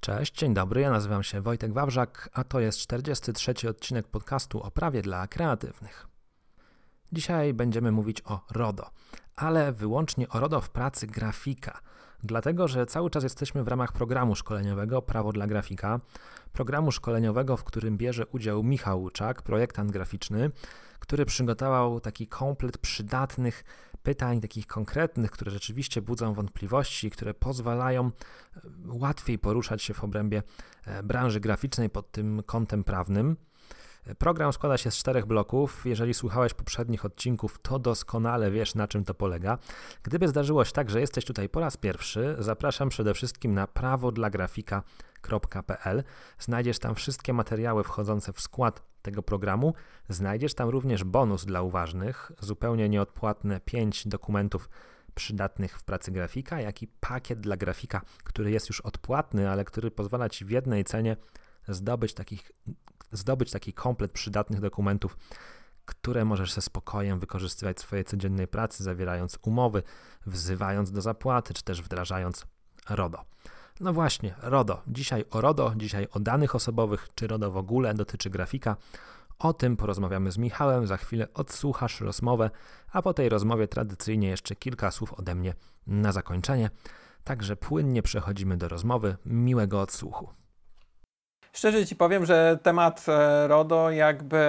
Cześć, 0.00 0.34
dzień 0.34 0.54
dobry, 0.54 0.80
ja 0.80 0.90
nazywam 0.90 1.22
się 1.22 1.40
Wojtek 1.40 1.72
Wawrzak, 1.72 2.30
a 2.32 2.44
to 2.44 2.60
jest 2.60 2.78
43 2.78 3.68
odcinek 3.68 4.06
podcastu 4.06 4.62
o 4.62 4.70
prawie 4.70 5.02
dla 5.02 5.26
kreatywnych. 5.26 6.06
Dzisiaj 7.12 7.54
będziemy 7.54 7.92
mówić 7.92 8.22
o 8.24 8.40
RODO, 8.50 8.90
ale 9.36 9.72
wyłącznie 9.72 10.28
o 10.28 10.40
RODO 10.40 10.60
w 10.60 10.70
pracy 10.70 11.06
grafika, 11.06 11.80
dlatego 12.22 12.68
że 12.68 12.86
cały 12.86 13.10
czas 13.10 13.22
jesteśmy 13.22 13.64
w 13.64 13.68
ramach 13.68 13.92
programu 13.92 14.34
szkoleniowego 14.34 15.02
Prawo 15.02 15.32
dla 15.32 15.46
grafika, 15.46 16.00
programu 16.52 16.92
szkoleniowego, 16.92 17.56
w 17.56 17.64
którym 17.64 17.96
bierze 17.96 18.26
udział 18.26 18.62
Michał 18.62 19.02
Łuczak, 19.02 19.42
projektant 19.42 19.90
graficzny, 19.90 20.50
który 20.98 21.26
przygotował 21.26 22.00
taki 22.00 22.26
komplet 22.26 22.78
przydatnych 22.78 23.64
pytań, 24.02 24.40
takich 24.40 24.66
konkretnych, 24.66 25.30
które 25.30 25.50
rzeczywiście 25.50 26.02
budzą 26.02 26.34
wątpliwości, 26.34 27.10
które 27.10 27.34
pozwalają 27.34 28.06
e, 28.06 28.10
łatwiej 28.86 29.38
poruszać 29.38 29.82
się 29.82 29.94
w 29.94 30.04
obrębie 30.04 30.42
e, 30.84 31.02
branży 31.02 31.40
graficznej 31.40 31.90
pod 31.90 32.10
tym 32.10 32.42
kątem 32.46 32.84
prawnym. 32.84 33.36
Program 34.18 34.52
składa 34.52 34.78
się 34.78 34.90
z 34.90 34.96
czterech 34.96 35.26
bloków. 35.26 35.86
Jeżeli 35.86 36.14
słuchałeś 36.14 36.54
poprzednich 36.54 37.04
odcinków, 37.04 37.58
to 37.62 37.78
doskonale 37.78 38.50
wiesz, 38.50 38.74
na 38.74 38.88
czym 38.88 39.04
to 39.04 39.14
polega. 39.14 39.58
Gdyby 40.02 40.28
zdarzyło 40.28 40.64
się 40.64 40.72
tak, 40.72 40.90
że 40.90 41.00
jesteś 41.00 41.24
tutaj 41.24 41.48
po 41.48 41.60
raz 41.60 41.76
pierwszy, 41.76 42.36
zapraszam 42.38 42.88
przede 42.88 43.14
wszystkim 43.14 43.54
na 43.54 43.66
prawo 43.66 44.12
dla. 44.12 44.30
Znajdziesz 46.38 46.78
tam 46.78 46.94
wszystkie 46.94 47.32
materiały 47.32 47.84
wchodzące 47.84 48.32
w 48.32 48.40
skład 48.40 48.82
tego 49.02 49.22
programu. 49.22 49.74
Znajdziesz 50.08 50.54
tam 50.54 50.68
również 50.68 51.04
bonus 51.04 51.44
dla 51.44 51.62
uważnych, 51.62 52.32
zupełnie 52.40 52.88
nieodpłatne 52.88 53.60
5 53.60 54.08
dokumentów 54.08 54.68
przydatnych 55.14 55.78
w 55.78 55.84
pracy 55.84 56.10
grafika, 56.12 56.60
jak 56.60 56.82
i 56.82 56.86
pakiet 56.86 57.40
dla 57.40 57.56
grafika, 57.56 58.00
który 58.24 58.50
jest 58.50 58.68
już 58.68 58.80
odpłatny, 58.80 59.50
ale 59.50 59.64
który 59.64 59.90
pozwala 59.90 60.28
Ci 60.28 60.44
w 60.44 60.50
jednej 60.50 60.84
cenie 60.84 61.16
zdobyć, 61.68 62.14
takich, 62.14 62.52
zdobyć 63.12 63.50
taki 63.50 63.72
komplet 63.72 64.12
przydatnych 64.12 64.60
dokumentów, 64.60 65.16
które 65.84 66.24
możesz 66.24 66.52
ze 66.52 66.62
spokojem 66.62 67.18
wykorzystywać 67.18 67.76
w 67.76 67.80
swojej 67.80 68.04
codziennej 68.04 68.48
pracy, 68.48 68.84
zawierając 68.84 69.38
umowy, 69.42 69.82
wzywając 70.26 70.90
do 70.90 71.00
zapłaty, 71.00 71.54
czy 71.54 71.62
też 71.62 71.82
wdrażając 71.82 72.46
RODO. 72.90 73.24
No 73.80 73.92
właśnie, 73.92 74.34
RODO. 74.42 74.82
Dzisiaj 74.86 75.24
o 75.30 75.40
RODO, 75.40 75.72
dzisiaj 75.76 76.08
o 76.10 76.20
danych 76.20 76.54
osobowych, 76.54 77.08
czy 77.14 77.26
RODO 77.26 77.50
w 77.50 77.56
ogóle 77.56 77.94
dotyczy 77.94 78.30
grafika. 78.30 78.76
O 79.38 79.52
tym 79.52 79.76
porozmawiamy 79.76 80.32
z 80.32 80.38
Michałem, 80.38 80.86
za 80.86 80.96
chwilę 80.96 81.28
odsłuchasz 81.34 82.00
rozmowę, 82.00 82.50
a 82.92 83.02
po 83.02 83.14
tej 83.14 83.28
rozmowie 83.28 83.68
tradycyjnie 83.68 84.28
jeszcze 84.28 84.56
kilka 84.56 84.90
słów 84.90 85.14
ode 85.14 85.34
mnie 85.34 85.54
na 85.86 86.12
zakończenie. 86.12 86.70
Także 87.24 87.56
płynnie 87.56 88.02
przechodzimy 88.02 88.56
do 88.56 88.68
rozmowy. 88.68 89.16
Miłego 89.26 89.80
odsłuchu. 89.80 90.39
Szczerze 91.52 91.86
Ci 91.86 91.96
powiem, 91.96 92.26
że 92.26 92.58
temat 92.62 93.06
e, 93.08 93.48
RODO 93.48 93.90
jakby 93.90 94.40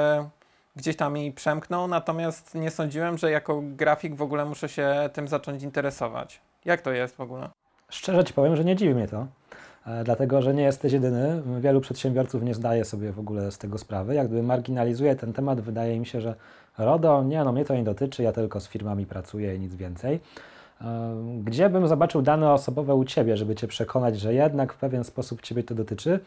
gdzieś 0.75 0.95
tam 0.95 1.13
mi 1.13 1.31
przemknął, 1.31 1.88
natomiast 1.88 2.55
nie 2.55 2.71
sądziłem, 2.71 3.17
że 3.17 3.31
jako 3.31 3.61
grafik 3.63 4.16
w 4.16 4.21
ogóle 4.21 4.45
muszę 4.45 4.69
się 4.69 5.09
tym 5.13 5.27
zacząć 5.27 5.63
interesować. 5.63 6.41
Jak 6.66 6.81
to 6.81 6.91
jest 6.91 7.16
w 7.16 7.22
ogóle? 7.22 7.49
Szczerze 7.89 8.23
Ci 8.23 8.33
powiem, 8.33 8.55
że 8.55 8.66
nie 8.66 8.75
dziwi 8.75 8.94
mnie 8.94 9.07
to, 9.07 9.27
e, 9.88 10.03
dlatego 10.03 10.41
że 10.41 10.53
nie 10.53 10.63
jesteś 10.63 10.94
jedyny. 10.94 11.41
Wielu 11.59 11.81
przedsiębiorców 11.81 12.44
nie 12.44 12.53
zdaje 12.53 12.85
sobie 12.85 13.11
w 13.11 13.19
ogóle 13.19 13.52
z 13.52 13.57
tego 13.57 13.77
sprawy. 13.77 14.16
Jak 14.16 14.31
marginalizuje 14.31 15.16
ten 15.16 15.33
temat, 15.33 15.61
wydaje 15.61 15.99
mi 15.99 16.05
się, 16.05 16.22
że 16.22 16.35
RODO, 16.77 17.23
nie 17.23 17.44
no, 17.44 17.52
mnie 17.52 17.66
to 17.66 17.75
nie 17.75 17.83
dotyczy, 17.83 18.23
ja 18.23 18.31
tylko 18.31 18.59
z 18.59 18.67
firmami 18.67 19.05
pracuję 19.05 19.55
i 19.55 19.59
nic 19.59 19.75
więcej. 19.75 20.19
E, 20.81 21.16
gdzie 21.44 21.69
bym 21.69 21.88
zobaczył 21.88 22.22
dane 22.22 22.53
osobowe 22.53 22.95
u 22.95 23.05
Ciebie, 23.05 23.38
żeby 23.38 23.55
Cię 23.55 23.67
przekonać, 23.67 24.19
że 24.19 24.33
jednak 24.33 24.73
w 24.73 24.77
pewien 24.77 25.03
sposób 25.03 25.41
Ciebie 25.41 25.63
to 25.63 25.75
dotyczy? 25.75 26.19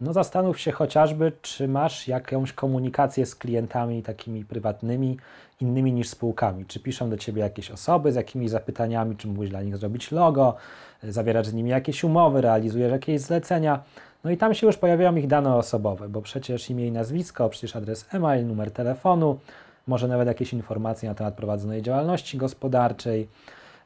No 0.00 0.12
zastanów 0.12 0.60
się 0.60 0.72
chociażby, 0.72 1.32
czy 1.42 1.68
masz 1.68 2.08
jakąś 2.08 2.52
komunikację 2.52 3.26
z 3.26 3.34
klientami 3.34 4.02
takimi 4.02 4.44
prywatnymi, 4.44 5.16
innymi 5.60 5.92
niż 5.92 6.08
spółkami. 6.08 6.66
Czy 6.66 6.80
piszą 6.80 7.10
do 7.10 7.16
Ciebie 7.16 7.42
jakieś 7.42 7.70
osoby 7.70 8.12
z 8.12 8.14
jakimiś 8.14 8.50
zapytaniami, 8.50 9.16
czy 9.16 9.28
mógłbyś 9.28 9.50
dla 9.50 9.62
nich 9.62 9.76
zrobić 9.76 10.12
logo, 10.12 10.56
zawierasz 11.02 11.46
z 11.46 11.52
nimi 11.52 11.70
jakieś 11.70 12.04
umowy, 12.04 12.40
realizujesz 12.40 12.92
jakieś 12.92 13.20
zlecenia. 13.20 13.82
No 14.24 14.30
i 14.30 14.36
tam 14.36 14.54
się 14.54 14.66
już 14.66 14.76
pojawiają 14.76 15.16
ich 15.16 15.26
dane 15.26 15.56
osobowe, 15.56 16.08
bo 16.08 16.22
przecież 16.22 16.70
imię 16.70 16.86
i 16.86 16.92
nazwisko, 16.92 17.48
przecież 17.48 17.76
adres 17.76 18.06
e-mail, 18.14 18.46
numer 18.46 18.70
telefonu, 18.70 19.38
może 19.86 20.08
nawet 20.08 20.28
jakieś 20.28 20.52
informacje 20.52 21.08
na 21.08 21.14
temat 21.14 21.34
prowadzonej 21.34 21.82
działalności 21.82 22.38
gospodarczej, 22.38 23.28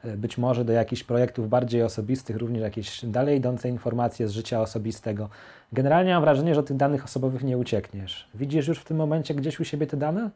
być 0.03 0.37
może 0.37 0.65
do 0.65 0.73
jakichś 0.73 1.03
projektów 1.03 1.49
bardziej 1.49 1.83
osobistych, 1.83 2.37
również 2.37 2.63
jakieś 2.63 3.05
dalej 3.05 3.37
idące 3.37 3.69
informacje 3.69 4.27
z 4.27 4.31
życia 4.31 4.61
osobistego. 4.61 5.29
Generalnie 5.73 6.13
mam 6.13 6.23
wrażenie, 6.23 6.55
że 6.55 6.63
tych 6.63 6.77
danych 6.77 7.03
osobowych 7.03 7.43
nie 7.43 7.57
uciekniesz. 7.57 8.27
Widzisz 8.35 8.67
już 8.67 8.79
w 8.79 8.83
tym 8.83 8.97
momencie 8.97 9.35
gdzieś 9.35 9.59
u 9.59 9.65
siebie 9.65 9.87
te 9.87 9.97
dane? 9.97 10.29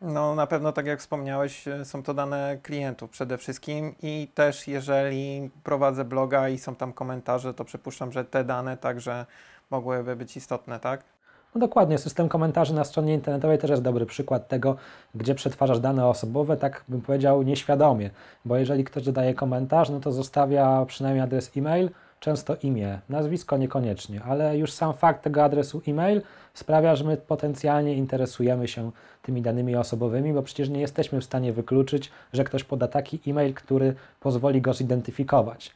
No 0.00 0.34
na 0.34 0.46
pewno, 0.46 0.72
tak 0.72 0.86
jak 0.86 1.00
wspomniałeś, 1.00 1.68
e, 1.68 1.84
są 1.84 2.02
to 2.02 2.14
dane 2.14 2.58
klientów 2.62 3.10
przede 3.10 3.38
wszystkim 3.38 3.94
i 4.02 4.28
też 4.34 4.68
jeżeli 4.68 5.50
prowadzę 5.62 6.04
bloga 6.04 6.48
i 6.48 6.58
są 6.58 6.74
tam 6.74 6.92
komentarze, 6.92 7.54
to 7.54 7.64
przypuszczam, 7.64 8.12
że 8.12 8.24
te 8.24 8.44
dane 8.44 8.76
także 8.76 9.26
mogłyby 9.70 10.16
być 10.16 10.36
istotne, 10.36 10.80
tak? 10.80 11.04
No 11.54 11.60
dokładnie, 11.60 11.98
system 11.98 12.28
komentarzy 12.28 12.74
na 12.74 12.84
stronie 12.84 13.14
internetowej 13.14 13.58
też 13.58 13.70
jest 13.70 13.82
dobry 13.82 14.06
przykład 14.06 14.48
tego, 14.48 14.76
gdzie 15.14 15.34
przetwarzasz 15.34 15.80
dane 15.80 16.06
osobowe, 16.06 16.56
tak 16.56 16.84
bym 16.88 17.00
powiedział, 17.00 17.42
nieświadomie, 17.42 18.10
bo 18.44 18.56
jeżeli 18.56 18.84
ktoś 18.84 19.04
dodaje 19.04 19.34
komentarz, 19.34 19.90
no 19.90 20.00
to 20.00 20.12
zostawia 20.12 20.84
przynajmniej 20.86 21.24
adres 21.24 21.50
e-mail, 21.56 21.90
często 22.20 22.56
imię, 22.62 22.98
nazwisko 23.08 23.56
niekoniecznie, 23.56 24.22
ale 24.22 24.58
już 24.58 24.72
sam 24.72 24.94
fakt 24.94 25.22
tego 25.22 25.44
adresu 25.44 25.82
e-mail 25.88 26.22
sprawia, 26.54 26.96
że 26.96 27.04
my 27.04 27.16
potencjalnie 27.16 27.94
interesujemy 27.94 28.68
się 28.68 28.90
tymi 29.22 29.42
danymi 29.42 29.76
osobowymi, 29.76 30.32
bo 30.32 30.42
przecież 30.42 30.68
nie 30.68 30.80
jesteśmy 30.80 31.20
w 31.20 31.24
stanie 31.24 31.52
wykluczyć, 31.52 32.10
że 32.32 32.44
ktoś 32.44 32.64
poda 32.64 32.88
taki 32.88 33.20
e-mail, 33.26 33.54
który 33.54 33.94
pozwoli 34.20 34.60
go 34.60 34.74
zidentyfikować. 34.74 35.72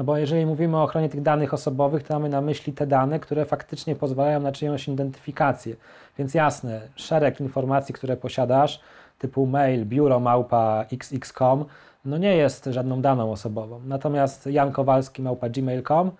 No 0.00 0.04
bo 0.04 0.16
jeżeli 0.16 0.46
mówimy 0.46 0.76
o 0.76 0.82
ochronie 0.82 1.08
tych 1.08 1.22
danych 1.22 1.54
osobowych, 1.54 2.02
to 2.02 2.14
mamy 2.14 2.28
na 2.28 2.40
myśli 2.40 2.72
te 2.72 2.86
dane, 2.86 3.20
które 3.20 3.44
faktycznie 3.44 3.96
pozwalają 3.96 4.40
na 4.40 4.52
czyjąś 4.52 4.88
identyfikację. 4.88 5.76
Więc 6.18 6.34
jasne, 6.34 6.80
szereg 6.96 7.40
informacji, 7.40 7.94
które 7.94 8.16
posiadasz, 8.16 8.80
typu 9.18 9.46
mail, 9.46 9.86
biuro 9.86 10.20
małpa 10.20 10.84
xx.com, 10.92 11.64
no 12.04 12.18
nie 12.18 12.36
jest 12.36 12.64
żadną 12.64 13.00
daną 13.00 13.32
osobową. 13.32 13.80
Natomiast 13.86 14.46
Jan 14.46 14.72
Kowalski 14.72 15.22
małpa 15.22 15.48
gmail.com, 15.48 16.10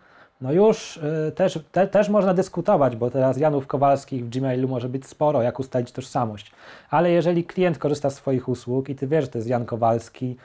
no 0.40 0.52
już 0.52 0.96
y, 0.96 1.32
też, 1.34 1.58
te, 1.72 1.86
też 1.86 2.08
można 2.08 2.34
dyskutować, 2.34 2.96
bo 2.96 3.10
teraz 3.10 3.38
Janów 3.38 3.66
Kowalskich 3.66 4.24
w 4.24 4.28
Gmailu 4.28 4.68
może 4.68 4.88
być 4.88 5.06
sporo, 5.06 5.42
jak 5.42 5.60
ustalić 5.60 5.92
tożsamość. 5.92 6.52
Ale 6.90 7.10
jeżeli 7.10 7.44
klient 7.44 7.78
korzysta 7.78 8.10
z 8.10 8.16
Twoich 8.16 8.48
usług 8.48 8.88
i 8.88 8.94
Ty 8.94 9.06
wiesz, 9.06 9.24
że 9.24 9.30
to 9.30 9.38
jest 9.38 9.48
Jan 9.48 9.64
Kowalski, 9.64 10.36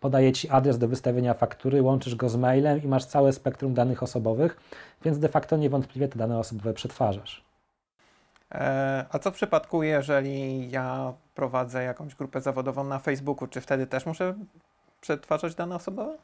podaje 0.00 0.32
Ci 0.32 0.50
adres 0.50 0.78
do 0.78 0.88
wystawienia 0.88 1.34
faktury, 1.34 1.82
łączysz 1.82 2.14
go 2.14 2.28
z 2.28 2.36
mailem 2.36 2.82
i 2.82 2.86
masz 2.86 3.04
całe 3.04 3.32
spektrum 3.32 3.74
danych 3.74 4.02
osobowych, 4.02 4.56
więc 5.04 5.18
de 5.18 5.28
facto 5.28 5.56
niewątpliwie 5.56 6.08
te 6.08 6.18
dane 6.18 6.38
osobowe 6.38 6.72
przetwarzasz. 6.72 7.44
E, 8.52 9.04
a 9.10 9.18
co 9.18 9.30
w 9.30 9.34
przypadku, 9.34 9.82
jeżeli 9.82 10.70
ja 10.70 11.12
prowadzę 11.34 11.84
jakąś 11.84 12.14
grupę 12.14 12.40
zawodową 12.40 12.84
na 12.84 12.98
Facebooku, 12.98 13.48
czy 13.48 13.60
wtedy 13.60 13.86
też 13.86 14.06
muszę 14.06 14.34
przetwarzać 15.00 15.54
dane 15.54 15.74
osobowe? 15.74 16.16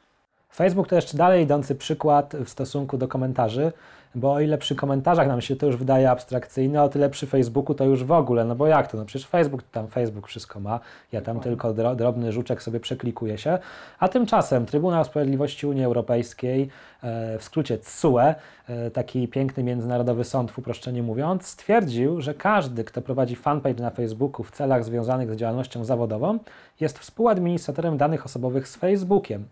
Facebook 0.53 0.87
to 0.87 0.95
jeszcze 0.95 1.17
dalej 1.17 1.43
idący 1.43 1.75
przykład 1.75 2.35
w 2.35 2.49
stosunku 2.49 2.97
do 2.97 3.07
komentarzy, 3.07 3.71
bo 4.15 4.33
o 4.33 4.39
ile 4.39 4.57
przy 4.57 4.75
komentarzach 4.75 5.27
nam 5.27 5.41
się 5.41 5.55
to 5.55 5.65
już 5.65 5.77
wydaje 5.77 6.11
abstrakcyjne, 6.11 6.83
o 6.83 6.89
tyle 6.89 7.09
przy 7.09 7.27
Facebooku 7.27 7.75
to 7.75 7.85
już 7.85 8.03
w 8.03 8.11
ogóle, 8.11 8.45
no 8.45 8.55
bo 8.55 8.67
jak 8.67 8.91
to? 8.91 8.97
No 8.97 9.05
przecież 9.05 9.27
Facebook, 9.27 9.63
tam 9.63 9.87
Facebook 9.87 10.27
wszystko 10.27 10.59
ma, 10.59 10.79
ja 11.11 11.21
tam 11.21 11.39
tylko 11.39 11.73
drobny 11.73 12.31
żuczek 12.31 12.63
sobie 12.63 12.79
przeklikuję 12.79 13.37
się, 13.37 13.59
a 13.99 14.07
tymczasem 14.07 14.65
Trybunał 14.65 15.03
Sprawiedliwości 15.03 15.67
Unii 15.67 15.83
Europejskiej, 15.83 16.69
e, 17.03 17.37
w 17.37 17.43
skrócie 17.43 17.77
TSUE, 17.77 18.19
e, 18.19 18.91
taki 18.91 19.27
piękny 19.27 19.63
międzynarodowy 19.63 20.23
sąd 20.23 20.51
w 20.51 20.59
uproszczeniu 20.59 21.03
mówiąc, 21.03 21.47
stwierdził, 21.47 22.21
że 22.21 22.33
każdy, 22.33 22.83
kto 22.83 23.01
prowadzi 23.01 23.35
fanpage 23.35 23.83
na 23.83 23.89
Facebooku 23.89 24.43
w 24.43 24.51
celach 24.51 24.83
związanych 24.83 25.33
z 25.33 25.35
działalnością 25.35 25.85
zawodową, 25.85 26.39
jest 26.79 26.99
współadministratorem 26.99 27.97
danych 27.97 28.25
osobowych 28.25 28.67
z 28.67 28.75
Facebookiem. 28.75 29.45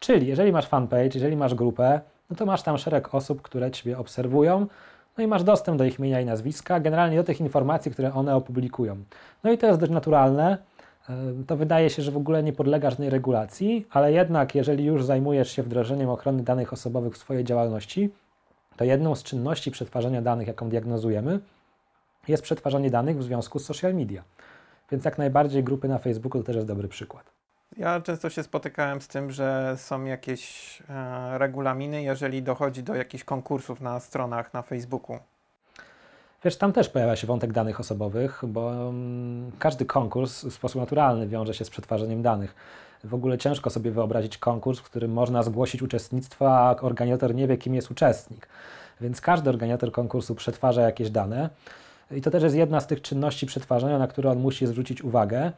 Czyli 0.00 0.26
jeżeli 0.26 0.52
masz 0.52 0.66
fanpage, 0.66 1.10
jeżeli 1.14 1.36
masz 1.36 1.54
grupę, 1.54 2.00
no 2.32 2.36
to 2.36 2.46
masz 2.46 2.62
tam 2.62 2.78
szereg 2.78 3.14
osób, 3.14 3.42
które 3.42 3.70
Ciebie 3.70 3.98
obserwują, 3.98 4.66
no 5.18 5.24
i 5.24 5.26
masz 5.26 5.44
dostęp 5.44 5.78
do 5.78 5.84
ich 5.84 5.98
imienia 5.98 6.20
i 6.20 6.24
nazwiska, 6.24 6.80
generalnie 6.80 7.16
do 7.16 7.24
tych 7.24 7.40
informacji, 7.40 7.90
które 7.90 8.14
one 8.14 8.36
opublikują. 8.36 8.96
No 9.44 9.52
i 9.52 9.58
to 9.58 9.66
jest 9.66 9.80
dość 9.80 9.92
naturalne. 9.92 10.58
E, 11.08 11.44
to 11.46 11.56
wydaje 11.56 11.90
się, 11.90 12.02
że 12.02 12.10
w 12.10 12.16
ogóle 12.16 12.42
nie 12.42 12.52
podlega 12.52 12.90
żadnej 12.90 13.10
regulacji, 13.10 13.86
ale 13.90 14.12
jednak, 14.12 14.54
jeżeli 14.54 14.84
już 14.84 15.04
zajmujesz 15.04 15.52
się 15.52 15.62
wdrożeniem 15.62 16.08
ochrony 16.08 16.42
danych 16.42 16.72
osobowych 16.72 17.14
w 17.14 17.18
swojej 17.18 17.44
działalności, 17.44 18.10
to 18.76 18.84
jedną 18.84 19.14
z 19.14 19.22
czynności 19.22 19.70
przetwarzania 19.70 20.22
danych, 20.22 20.48
jaką 20.48 20.68
diagnozujemy, 20.68 21.40
jest 22.28 22.42
przetwarzanie 22.42 22.90
danych 22.90 23.18
w 23.18 23.22
związku 23.22 23.58
z 23.58 23.64
social 23.64 23.94
media. 23.94 24.22
Więc 24.90 25.04
jak 25.04 25.18
najbardziej 25.18 25.64
grupy 25.64 25.88
na 25.88 25.98
Facebooku 25.98 26.40
to 26.40 26.46
też 26.46 26.56
jest 26.56 26.68
dobry 26.68 26.88
przykład. 26.88 27.41
Ja 27.76 28.00
często 28.00 28.30
się 28.30 28.42
spotykałem 28.42 29.00
z 29.00 29.08
tym, 29.08 29.30
że 29.30 29.74
są 29.76 30.04
jakieś 30.04 30.82
e, 30.90 31.38
regulaminy, 31.38 32.02
jeżeli 32.02 32.42
dochodzi 32.42 32.82
do 32.82 32.94
jakichś 32.94 33.24
konkursów 33.24 33.80
na 33.80 34.00
stronach 34.00 34.54
na 34.54 34.62
Facebooku. 34.62 35.18
Wiesz, 36.44 36.56
tam 36.56 36.72
też 36.72 36.88
pojawia 36.88 37.16
się 37.16 37.26
wątek 37.26 37.52
danych 37.52 37.80
osobowych, 37.80 38.40
bo 38.46 38.72
mm, 38.72 39.52
każdy 39.58 39.84
konkurs 39.84 40.44
w 40.44 40.52
sposób 40.52 40.80
naturalny 40.80 41.28
wiąże 41.28 41.54
się 41.54 41.64
z 41.64 41.70
przetwarzaniem 41.70 42.22
danych. 42.22 42.54
W 43.04 43.14
ogóle 43.14 43.38
ciężko 43.38 43.70
sobie 43.70 43.90
wyobrazić 43.90 44.38
konkurs, 44.38 44.78
w 44.78 44.82
którym 44.82 45.12
można 45.12 45.42
zgłosić 45.42 45.82
uczestnictwo, 45.82 46.58
a 46.58 46.76
organizator 46.80 47.34
nie 47.34 47.48
wie, 47.48 47.56
kim 47.56 47.74
jest 47.74 47.90
uczestnik. 47.90 48.48
Więc 49.00 49.20
każdy 49.20 49.50
organizator 49.50 49.92
konkursu 49.92 50.34
przetwarza 50.34 50.82
jakieś 50.82 51.10
dane. 51.10 51.50
I 52.10 52.20
to 52.20 52.30
też 52.30 52.42
jest 52.42 52.56
jedna 52.56 52.80
z 52.80 52.86
tych 52.86 53.02
czynności 53.02 53.46
przetwarzania, 53.46 53.98
na 53.98 54.06
które 54.06 54.30
on 54.30 54.38
musi 54.38 54.66
zwrócić 54.66 55.02
uwagę. 55.02 55.52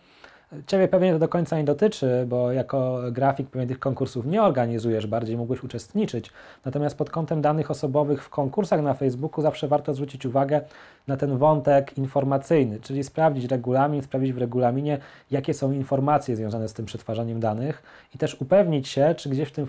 Ciebie 0.66 0.88
pewnie 0.88 1.12
to 1.12 1.18
do 1.18 1.28
końca 1.28 1.58
nie 1.58 1.64
dotyczy, 1.64 2.26
bo 2.28 2.52
jako 2.52 3.00
grafik 3.12 3.48
pewnie 3.50 3.68
tych 3.68 3.78
konkursów 3.78 4.26
nie 4.26 4.42
organizujesz, 4.42 5.06
bardziej 5.06 5.36
mógłbyś 5.36 5.62
uczestniczyć. 5.62 6.30
Natomiast 6.64 6.98
pod 6.98 7.10
kątem 7.10 7.42
danych 7.42 7.70
osobowych 7.70 8.24
w 8.24 8.28
konkursach 8.28 8.82
na 8.82 8.94
Facebooku 8.94 9.42
zawsze 9.42 9.68
warto 9.68 9.94
zwrócić 9.94 10.26
uwagę 10.26 10.60
na 11.06 11.16
ten 11.16 11.38
wątek 11.38 11.98
informacyjny, 11.98 12.80
czyli 12.80 13.04
sprawdzić 13.04 13.44
regulamin, 13.44 14.02
sprawdzić 14.02 14.32
w 14.32 14.38
regulaminie, 14.38 14.98
jakie 15.30 15.54
są 15.54 15.72
informacje 15.72 16.36
związane 16.36 16.68
z 16.68 16.72
tym 16.72 16.86
przetwarzaniem 16.86 17.40
danych 17.40 17.82
i 18.14 18.18
też 18.18 18.34
upewnić 18.40 18.88
się, 18.88 19.14
czy 19.18 19.28
gdzieś 19.28 19.48
w 19.48 19.52
tym 19.52 19.66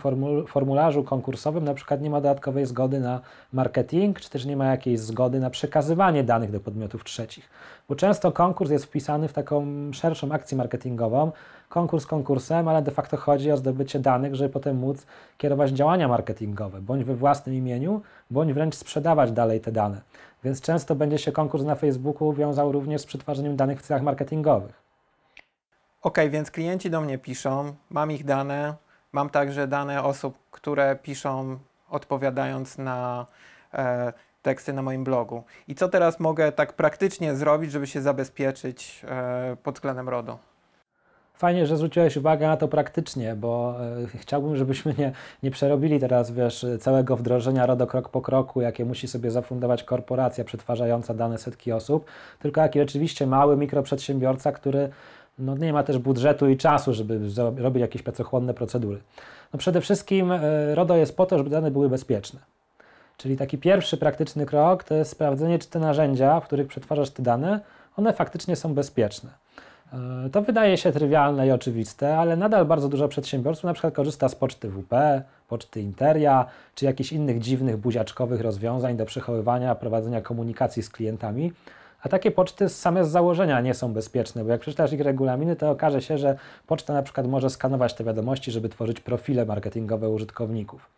formularzu 0.47 1.03
konkursowym 1.03 1.63
na 1.63 1.73
przykład 1.73 2.01
nie 2.01 2.09
ma 2.09 2.21
dodatkowej 2.21 2.65
zgody 2.65 2.99
na 2.99 3.21
marketing, 3.53 4.19
czy 4.19 4.29
też 4.29 4.45
nie 4.45 4.57
ma 4.57 4.65
jakiejś 4.65 4.99
zgody 4.99 5.39
na 5.39 5.49
przekazywanie 5.49 6.23
danych 6.23 6.51
do 6.51 6.59
podmiotów 6.59 7.03
trzecich. 7.03 7.49
Bo 7.89 7.95
często 7.95 8.31
konkurs 8.31 8.71
jest 8.71 8.85
wpisany 8.85 9.27
w 9.27 9.33
taką 9.33 9.65
szerszą 9.93 10.31
akcję 10.31 10.57
marketingową, 10.57 10.74
konkurs 11.69 12.05
konkursem, 12.05 12.67
ale 12.67 12.81
de 12.81 12.91
facto 12.91 13.17
chodzi 13.17 13.51
o 13.51 13.57
zdobycie 13.57 13.99
danych, 13.99 14.35
żeby 14.35 14.49
potem 14.49 14.77
móc 14.77 15.05
kierować 15.37 15.71
działania 15.71 16.07
marketingowe, 16.07 16.81
bądź 16.81 17.03
we 17.03 17.15
własnym 17.15 17.55
imieniu, 17.55 18.01
bądź 18.31 18.53
wręcz 18.53 18.75
sprzedawać 18.75 19.31
dalej 19.31 19.61
te 19.61 19.71
dane. 19.71 20.01
Więc 20.43 20.61
często 20.61 20.95
będzie 20.95 21.17
się 21.17 21.31
konkurs 21.31 21.63
na 21.63 21.75
Facebooku 21.75 22.33
wiązał 22.33 22.71
również 22.71 23.01
z 23.01 23.05
przetwarzaniem 23.05 23.55
danych 23.55 23.79
w 23.79 23.81
celach 23.81 24.03
marketingowych. 24.03 24.81
Ok, 26.01 26.17
więc 26.29 26.51
klienci 26.51 26.89
do 26.89 27.01
mnie 27.01 27.17
piszą, 27.17 27.73
mam 27.89 28.11
ich 28.11 28.25
dane, 28.25 28.75
mam 29.11 29.29
także 29.29 29.67
dane 29.67 30.03
osób, 30.03 30.37
które 30.51 30.95
piszą 30.95 31.57
odpowiadając 31.89 32.77
na 32.77 33.25
e, 33.73 34.13
teksty 34.41 34.73
na 34.73 34.81
moim 34.81 35.03
blogu. 35.03 35.43
I 35.67 35.75
co 35.75 35.89
teraz 35.89 36.19
mogę 36.19 36.51
tak 36.51 36.73
praktycznie 36.73 37.35
zrobić, 37.35 37.71
żeby 37.71 37.87
się 37.87 38.01
zabezpieczyć 38.01 39.05
e, 39.07 39.57
pod 39.63 39.75
względem 39.75 40.09
RODO? 40.09 40.54
Fajnie, 41.37 41.65
że 41.65 41.77
zwróciłeś 41.77 42.17
uwagę 42.17 42.47
na 42.47 42.57
to 42.57 42.67
praktycznie, 42.67 43.35
bo 43.35 43.75
e, 44.13 44.17
chciałbym, 44.17 44.55
żebyśmy 44.55 44.93
nie, 44.97 45.11
nie 45.43 45.51
przerobili 45.51 45.99
teraz, 45.99 46.31
wiesz, 46.31 46.65
całego 46.79 47.17
wdrożenia 47.17 47.65
RODO 47.65 47.87
krok 47.87 48.09
po 48.09 48.21
kroku, 48.21 48.61
jakie 48.61 48.85
musi 48.85 49.07
sobie 49.07 49.31
zafundować 49.31 49.83
korporacja 49.83 50.43
przetwarzająca 50.43 51.13
dane 51.13 51.37
setki 51.37 51.71
osób, 51.71 52.05
tylko 52.39 52.61
jaki 52.61 52.79
rzeczywiście 52.79 53.27
mały 53.27 53.57
mikroprzedsiębiorca, 53.57 54.51
który 54.51 54.89
no, 55.39 55.57
nie 55.57 55.73
ma 55.73 55.83
też 55.83 55.97
budżetu 55.97 56.49
i 56.49 56.57
czasu, 56.57 56.93
żeby 56.93 57.19
robić 57.57 57.81
jakieś 57.81 58.01
pracochłonne 58.01 58.53
procedury. 58.53 58.99
No, 59.53 59.59
przede 59.59 59.81
wszystkim 59.81 60.31
e, 60.31 60.75
RODO 60.75 60.95
jest 60.95 61.17
po 61.17 61.25
to, 61.25 61.37
żeby 61.37 61.49
dane 61.49 61.71
były 61.71 61.89
bezpieczne. 61.89 62.39
Czyli 63.17 63.37
taki 63.37 63.57
pierwszy 63.57 63.97
praktyczny 63.97 64.45
krok 64.45 64.83
to 64.83 64.95
jest 64.95 65.11
sprawdzenie, 65.11 65.59
czy 65.59 65.69
te 65.69 65.79
narzędzia, 65.79 66.39
w 66.39 66.45
których 66.45 66.67
przetwarzasz 66.67 67.09
te 67.09 67.23
dane, 67.23 67.59
one 67.97 68.13
faktycznie 68.13 68.55
są 68.55 68.73
bezpieczne. 68.73 69.29
E, 69.95 70.29
to 70.29 70.41
wydaje 70.41 70.77
się 70.77 70.91
trywialne 70.91 71.47
i 71.47 71.51
oczywiste, 71.51 72.17
ale 72.17 72.35
nadal 72.35 72.65
bardzo 72.65 72.89
dużo 72.89 73.07
przedsiębiorców 73.07 73.63
na 73.63 73.73
przykład 73.73 73.93
korzysta 73.93 74.29
z 74.29 74.35
poczty 74.35 74.69
WP, 74.69 75.23
poczty 75.47 75.81
Interia, 75.81 76.45
czy 76.75 76.85
jakichś 76.85 77.11
innych 77.11 77.39
dziwnych 77.39 77.77
buziaczkowych 77.77 78.41
rozwiązań 78.41 78.97
do 78.97 79.05
przechowywania, 79.05 79.75
prowadzenia 79.75 80.21
komunikacji 80.21 80.83
z 80.83 80.89
klientami. 80.89 81.53
A 82.01 82.09
takie 82.09 82.31
poczty 82.31 82.69
same 82.69 83.05
z 83.05 83.09
założenia 83.09 83.61
nie 83.61 83.73
są 83.73 83.93
bezpieczne, 83.93 84.43
bo 84.43 84.51
jak 84.51 84.61
przeczytasz 84.61 84.93
ich 84.93 85.01
regulaminy, 85.01 85.55
to 85.55 85.71
okaże 85.71 86.01
się, 86.01 86.17
że 86.17 86.37
poczta 86.67 86.93
na 86.93 87.01
przykład 87.03 87.27
może 87.27 87.49
skanować 87.49 87.93
te 87.93 88.03
wiadomości, 88.03 88.51
żeby 88.51 88.69
tworzyć 88.69 88.99
profile 88.99 89.45
marketingowe 89.45 90.09
użytkowników. 90.09 90.89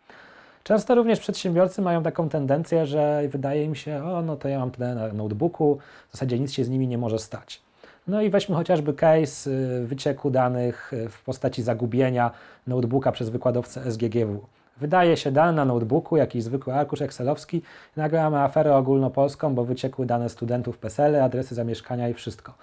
Często 0.64 0.94
również 0.94 1.20
przedsiębiorcy 1.20 1.82
mają 1.82 2.02
taką 2.02 2.28
tendencję, 2.28 2.86
że 2.86 3.22
wydaje 3.28 3.64
im 3.64 3.74
się, 3.74 4.04
o 4.04 4.22
no 4.22 4.36
to 4.36 4.48
ja 4.48 4.58
mam 4.58 4.70
te 4.70 4.94
na 4.94 5.12
notebooku, 5.12 5.78
w 6.08 6.12
zasadzie 6.12 6.38
nic 6.38 6.52
się 6.52 6.64
z 6.64 6.68
nimi 6.68 6.88
nie 6.88 6.98
może 6.98 7.18
stać. 7.18 7.67
No 8.08 8.22
i 8.22 8.30
weźmy 8.30 8.56
chociażby 8.56 8.94
case 8.94 9.50
y, 9.50 9.86
wycieku 9.86 10.30
danych 10.30 10.92
y, 10.92 11.08
w 11.08 11.24
postaci 11.24 11.62
zagubienia 11.62 12.30
notebooka 12.66 13.12
przez 13.12 13.28
wykładowcę 13.28 13.92
SGGW. 13.92 14.46
Wydaje 14.76 15.16
się 15.16 15.32
dane 15.32 15.52
na 15.52 15.64
notebooku, 15.64 16.16
jakiś 16.16 16.44
zwykły 16.44 16.74
arkusz 16.74 17.02
excelowski, 17.02 17.62
nagle 17.96 18.22
mamy 18.22 18.38
aferę 18.38 18.76
ogólnopolską, 18.76 19.54
bo 19.54 19.64
wyciekły 19.64 20.06
dane 20.06 20.28
studentów 20.28 20.78
PESEL, 20.78 21.22
adresy 21.22 21.54
zamieszkania 21.54 22.08
i 22.08 22.14
wszystko. 22.14 22.54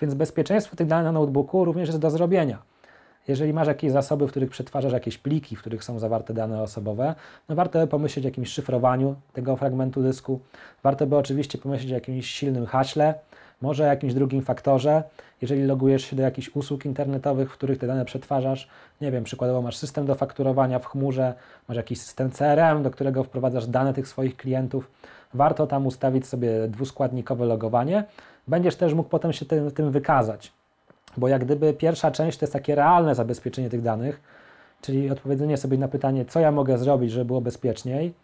Więc 0.00 0.14
bezpieczeństwo 0.14 0.76
tych 0.76 0.86
danych 0.86 1.04
na 1.04 1.12
notebooku 1.12 1.64
również 1.64 1.88
jest 1.88 2.00
do 2.00 2.10
zrobienia. 2.10 2.58
Jeżeli 3.28 3.52
masz 3.52 3.68
jakieś 3.68 3.92
zasoby, 3.92 4.26
w 4.26 4.30
których 4.30 4.50
przetwarzasz 4.50 4.92
jakieś 4.92 5.18
pliki, 5.18 5.56
w 5.56 5.60
których 5.60 5.84
są 5.84 5.98
zawarte 5.98 6.34
dane 6.34 6.62
osobowe, 6.62 7.14
no 7.48 7.54
warto 7.54 7.78
by 7.78 7.86
pomyśleć 7.86 8.24
o 8.24 8.28
jakimś 8.28 8.48
szyfrowaniu 8.48 9.14
tego 9.32 9.56
fragmentu 9.56 10.02
dysku. 10.02 10.40
Warto 10.82 11.06
by 11.06 11.16
oczywiście 11.16 11.58
pomyśleć 11.58 11.92
o 11.92 11.94
jakimś 11.94 12.26
silnym 12.26 12.66
haśle, 12.66 13.14
może 13.62 13.84
o 13.84 13.86
jakimś 13.86 14.14
drugim 14.14 14.42
faktorze. 14.42 15.02
Jeżeli 15.42 15.62
logujesz 15.62 16.04
się 16.04 16.16
do 16.16 16.22
jakichś 16.22 16.50
usług 16.54 16.84
internetowych, 16.84 17.50
w 17.50 17.52
których 17.52 17.78
te 17.78 17.86
dane 17.86 18.04
przetwarzasz, 18.04 18.68
nie 19.00 19.12
wiem, 19.12 19.24
przykładowo 19.24 19.62
masz 19.62 19.76
system 19.76 20.06
do 20.06 20.14
fakturowania 20.14 20.78
w 20.78 20.86
chmurze, 20.86 21.34
masz 21.68 21.76
jakiś 21.76 22.00
system 22.00 22.30
CRM, 22.30 22.82
do 22.82 22.90
którego 22.90 23.24
wprowadzasz 23.24 23.66
dane 23.66 23.94
tych 23.94 24.08
swoich 24.08 24.36
klientów, 24.36 24.90
warto 25.34 25.66
tam 25.66 25.86
ustawić 25.86 26.26
sobie 26.26 26.68
dwuskładnikowe 26.68 27.46
logowanie. 27.46 28.04
Będziesz 28.48 28.76
też 28.76 28.94
mógł 28.94 29.08
potem 29.08 29.32
się 29.32 29.46
tym, 29.46 29.70
tym 29.70 29.90
wykazać. 29.90 30.52
Bo 31.16 31.28
jak 31.28 31.44
gdyby 31.44 31.72
pierwsza 31.72 32.10
część 32.10 32.38
to 32.38 32.44
jest 32.44 32.52
takie 32.52 32.74
realne 32.74 33.14
zabezpieczenie 33.14 33.70
tych 33.70 33.82
danych, 33.82 34.20
czyli 34.80 35.10
odpowiedzenie 35.10 35.56
sobie 35.56 35.78
na 35.78 35.88
pytanie, 35.88 36.24
co 36.24 36.40
ja 36.40 36.52
mogę 36.52 36.78
zrobić, 36.78 37.10
żeby 37.10 37.24
było 37.24 37.40
bezpieczniej. 37.40 38.14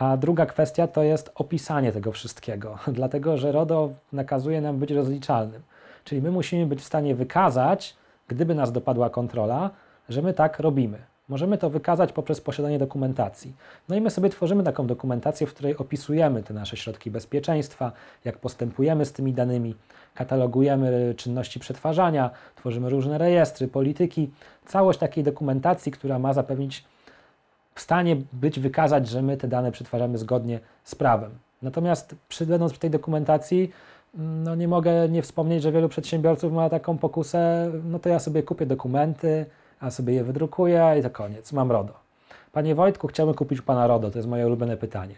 A 0.00 0.16
druga 0.16 0.46
kwestia 0.46 0.86
to 0.86 1.02
jest 1.02 1.30
opisanie 1.34 1.92
tego 1.92 2.12
wszystkiego, 2.12 2.78
dlatego 2.98 3.36
że 3.36 3.52
RODO 3.52 3.90
nakazuje 4.12 4.60
nam 4.60 4.78
być 4.78 4.90
rozliczalnym. 4.90 5.62
Czyli 6.04 6.22
my 6.22 6.30
musimy 6.30 6.66
być 6.66 6.80
w 6.80 6.84
stanie 6.84 7.14
wykazać, 7.14 7.96
gdyby 8.28 8.54
nas 8.54 8.72
dopadła 8.72 9.10
kontrola, 9.10 9.70
że 10.08 10.22
my 10.22 10.34
tak 10.34 10.60
robimy. 10.60 10.98
Możemy 11.28 11.58
to 11.58 11.70
wykazać 11.70 12.12
poprzez 12.12 12.40
posiadanie 12.40 12.78
dokumentacji. 12.78 13.52
No 13.88 13.96
i 13.96 14.00
my 14.00 14.10
sobie 14.10 14.30
tworzymy 14.30 14.62
taką 14.62 14.86
dokumentację, 14.86 15.46
w 15.46 15.54
której 15.54 15.76
opisujemy 15.76 16.42
te 16.42 16.54
nasze 16.54 16.76
środki 16.76 17.10
bezpieczeństwa, 17.10 17.92
jak 18.24 18.38
postępujemy 18.38 19.04
z 19.04 19.12
tymi 19.12 19.32
danymi, 19.32 19.74
katalogujemy 20.14 21.14
czynności 21.16 21.60
przetwarzania, 21.60 22.30
tworzymy 22.56 22.90
różne 22.90 23.18
rejestry, 23.18 23.68
polityki. 23.68 24.30
Całość 24.66 24.98
takiej 24.98 25.24
dokumentacji, 25.24 25.92
która 25.92 26.18
ma 26.18 26.32
zapewnić 26.32 26.84
w 27.74 27.80
stanie 27.80 28.16
być 28.32 28.60
wykazać, 28.60 29.08
że 29.08 29.22
my 29.22 29.36
te 29.36 29.48
dane 29.48 29.72
przetwarzamy 29.72 30.18
zgodnie 30.18 30.60
z 30.84 30.94
prawem. 30.94 31.30
Natomiast 31.62 32.14
przybędąc 32.28 32.72
przy 32.72 32.80
tej 32.80 32.90
dokumentacji, 32.90 33.70
no 34.14 34.54
nie 34.54 34.68
mogę 34.68 35.08
nie 35.08 35.22
wspomnieć, 35.22 35.62
że 35.62 35.72
wielu 35.72 35.88
przedsiębiorców 35.88 36.52
ma 36.52 36.70
taką 36.70 36.98
pokusę, 36.98 37.70
no 37.84 37.98
to 37.98 38.08
ja 38.08 38.18
sobie 38.18 38.42
kupię 38.42 38.66
dokumenty, 38.66 39.46
a 39.80 39.90
sobie 39.90 40.14
je 40.14 40.24
wydrukuję 40.24 40.94
i 40.98 41.02
to 41.02 41.10
koniec, 41.10 41.52
mam 41.52 41.72
RODO. 41.72 41.92
Panie 42.52 42.74
Wojtku, 42.74 43.06
chciałbym 43.06 43.34
kupić 43.34 43.60
u 43.60 43.62
Pana 43.62 43.86
RODO, 43.86 44.10
to 44.10 44.18
jest 44.18 44.28
moje 44.28 44.46
ulubione 44.46 44.76
pytanie. 44.76 45.14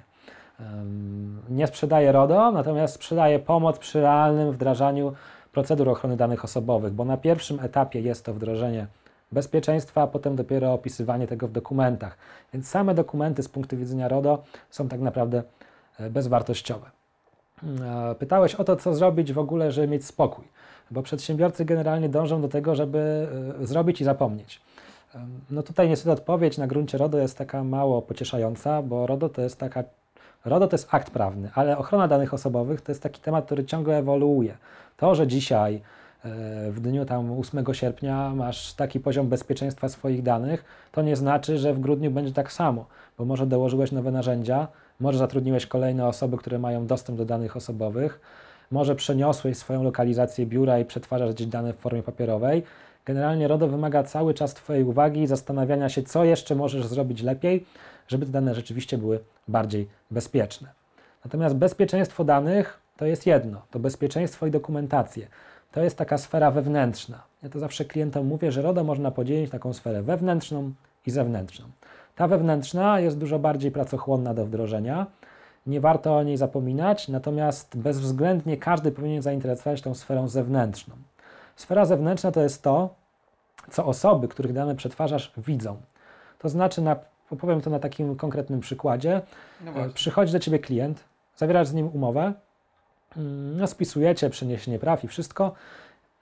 Nie 1.50 1.66
sprzedaję 1.66 2.12
RODO, 2.12 2.52
natomiast 2.52 2.94
sprzedaję 2.94 3.38
pomoc 3.38 3.78
przy 3.78 4.00
realnym 4.00 4.52
wdrażaniu 4.52 5.12
procedur 5.52 5.88
ochrony 5.88 6.16
danych 6.16 6.44
osobowych, 6.44 6.92
bo 6.92 7.04
na 7.04 7.16
pierwszym 7.16 7.60
etapie 7.60 8.00
jest 8.00 8.24
to 8.24 8.34
wdrożenie 8.34 8.86
bezpieczeństwa, 9.32 10.02
a 10.02 10.06
potem 10.06 10.36
dopiero 10.36 10.72
opisywanie 10.72 11.26
tego 11.26 11.48
w 11.48 11.52
dokumentach. 11.52 12.16
Więc 12.52 12.68
same 12.68 12.94
dokumenty 12.94 13.42
z 13.42 13.48
punktu 13.48 13.76
widzenia 13.76 14.08
RODO 14.08 14.42
są 14.70 14.88
tak 14.88 15.00
naprawdę 15.00 15.42
e, 15.98 16.10
bezwartościowe. 16.10 16.90
E, 17.64 18.14
pytałeś 18.14 18.54
o 18.54 18.64
to, 18.64 18.76
co 18.76 18.94
zrobić 18.94 19.32
w 19.32 19.38
ogóle, 19.38 19.72
żeby 19.72 19.88
mieć 19.88 20.06
spokój, 20.06 20.44
bo 20.90 21.02
przedsiębiorcy 21.02 21.64
generalnie 21.64 22.08
dążą 22.08 22.42
do 22.42 22.48
tego, 22.48 22.74
żeby 22.74 23.28
e, 23.62 23.66
zrobić 23.66 24.00
i 24.00 24.04
zapomnieć. 24.04 24.60
No 25.50 25.62
tutaj 25.62 25.88
niestety 25.88 26.12
odpowiedź 26.12 26.58
na 26.58 26.66
gruncie 26.66 26.98
RODO 26.98 27.18
jest 27.18 27.38
taka 27.38 27.64
mało 27.64 28.02
pocieszająca, 28.02 28.82
bo 28.82 29.06
RODO 29.06 29.28
to 29.28 29.42
jest 29.42 29.58
taka 29.58 29.84
RODO 30.44 30.68
to 30.68 30.74
jest 30.74 30.88
akt 30.90 31.10
prawny, 31.10 31.50
ale 31.54 31.78
ochrona 31.78 32.08
danych 32.08 32.34
osobowych 32.34 32.80
to 32.80 32.92
jest 32.92 33.02
taki 33.02 33.20
temat, 33.20 33.44
który 33.46 33.64
ciągle 33.64 33.98
ewoluuje. 33.98 34.56
To, 34.96 35.14
że 35.14 35.26
dzisiaj 35.26 35.82
w 36.70 36.80
dniu 36.80 37.04
tam 37.04 37.40
8 37.40 37.64
sierpnia 37.72 38.34
masz 38.34 38.74
taki 38.74 39.00
poziom 39.00 39.28
bezpieczeństwa 39.28 39.88
swoich 39.88 40.22
danych, 40.22 40.64
to 40.92 41.02
nie 41.02 41.16
znaczy, 41.16 41.58
że 41.58 41.74
w 41.74 41.80
grudniu 41.80 42.10
będzie 42.10 42.32
tak 42.32 42.52
samo, 42.52 42.86
bo 43.18 43.24
może 43.24 43.46
dołożyłeś 43.46 43.92
nowe 43.92 44.10
narzędzia, 44.10 44.68
może 45.00 45.18
zatrudniłeś 45.18 45.66
kolejne 45.66 46.06
osoby, 46.06 46.36
które 46.36 46.58
mają 46.58 46.86
dostęp 46.86 47.18
do 47.18 47.24
danych 47.24 47.56
osobowych, 47.56 48.20
może 48.70 48.96
przeniosłeś 48.96 49.56
swoją 49.56 49.82
lokalizację 49.82 50.46
biura 50.46 50.78
i 50.78 50.84
przetwarzasz 50.84 51.34
gdzieś 51.34 51.46
dane 51.46 51.72
w 51.72 51.76
formie 51.76 52.02
papierowej 52.02 52.62
Generalnie 53.04 53.48
RODO 53.48 53.68
wymaga 53.68 54.02
cały 54.02 54.34
czas 54.34 54.54
Twojej 54.54 54.84
uwagi 54.84 55.22
i 55.22 55.26
zastanawiania 55.26 55.88
się, 55.88 56.02
co 56.02 56.24
jeszcze 56.24 56.54
możesz 56.54 56.86
zrobić 56.86 57.22
lepiej, 57.22 57.66
żeby 58.08 58.26
te 58.26 58.32
dane 58.32 58.54
rzeczywiście 58.54 58.98
były 58.98 59.20
bardziej 59.48 59.88
bezpieczne. 60.10 60.68
Natomiast 61.24 61.54
bezpieczeństwo 61.54 62.24
danych 62.24 62.80
to 62.96 63.06
jest 63.06 63.26
jedno, 63.26 63.62
to 63.70 63.78
bezpieczeństwo 63.78 64.46
i 64.46 64.50
dokumentacje. 64.50 65.26
To 65.72 65.80
jest 65.80 65.98
taka 65.98 66.18
sfera 66.18 66.50
wewnętrzna. 66.50 67.22
Ja 67.42 67.48
to 67.48 67.58
zawsze 67.58 67.84
klientom 67.84 68.26
mówię, 68.26 68.52
że 68.52 68.62
RODO 68.62 68.84
można 68.84 69.10
podzielić 69.10 69.50
taką 69.50 69.72
sferę 69.72 70.02
wewnętrzną 70.02 70.72
i 71.06 71.10
zewnętrzną. 71.10 71.66
Ta 72.16 72.28
wewnętrzna 72.28 73.00
jest 73.00 73.18
dużo 73.18 73.38
bardziej 73.38 73.70
pracochłonna 73.70 74.34
do 74.34 74.46
wdrożenia. 74.46 75.06
Nie 75.66 75.80
warto 75.80 76.16
o 76.16 76.22
niej 76.22 76.36
zapominać, 76.36 77.08
natomiast 77.08 77.76
bezwzględnie 77.76 78.56
każdy 78.56 78.92
powinien 78.92 79.22
zainteresować 79.22 79.82
tą 79.82 79.94
sferą 79.94 80.28
zewnętrzną. 80.28 80.94
Sfera 81.56 81.84
zewnętrzna 81.84 82.32
to 82.32 82.42
jest 82.42 82.62
to, 82.62 82.94
co 83.70 83.86
osoby, 83.86 84.28
których 84.28 84.52
dane 84.52 84.74
przetwarzasz, 84.74 85.32
widzą. 85.36 85.76
To 86.38 86.48
znaczy, 86.48 86.82
na, 86.82 86.96
opowiem 87.30 87.60
to 87.60 87.70
na 87.70 87.78
takim 87.78 88.16
konkretnym 88.16 88.60
przykładzie. 88.60 89.20
No 89.64 89.72
Przychodzi 89.94 90.32
do 90.32 90.38
ciebie 90.38 90.58
klient, 90.58 91.04
zawierasz 91.36 91.68
z 91.68 91.74
nim 91.74 91.90
umowę, 91.94 92.32
no 93.56 93.66
spisujecie 93.66 94.30
przeniesienie 94.30 94.78
praw 94.78 95.04
i 95.04 95.08
wszystko, 95.08 95.52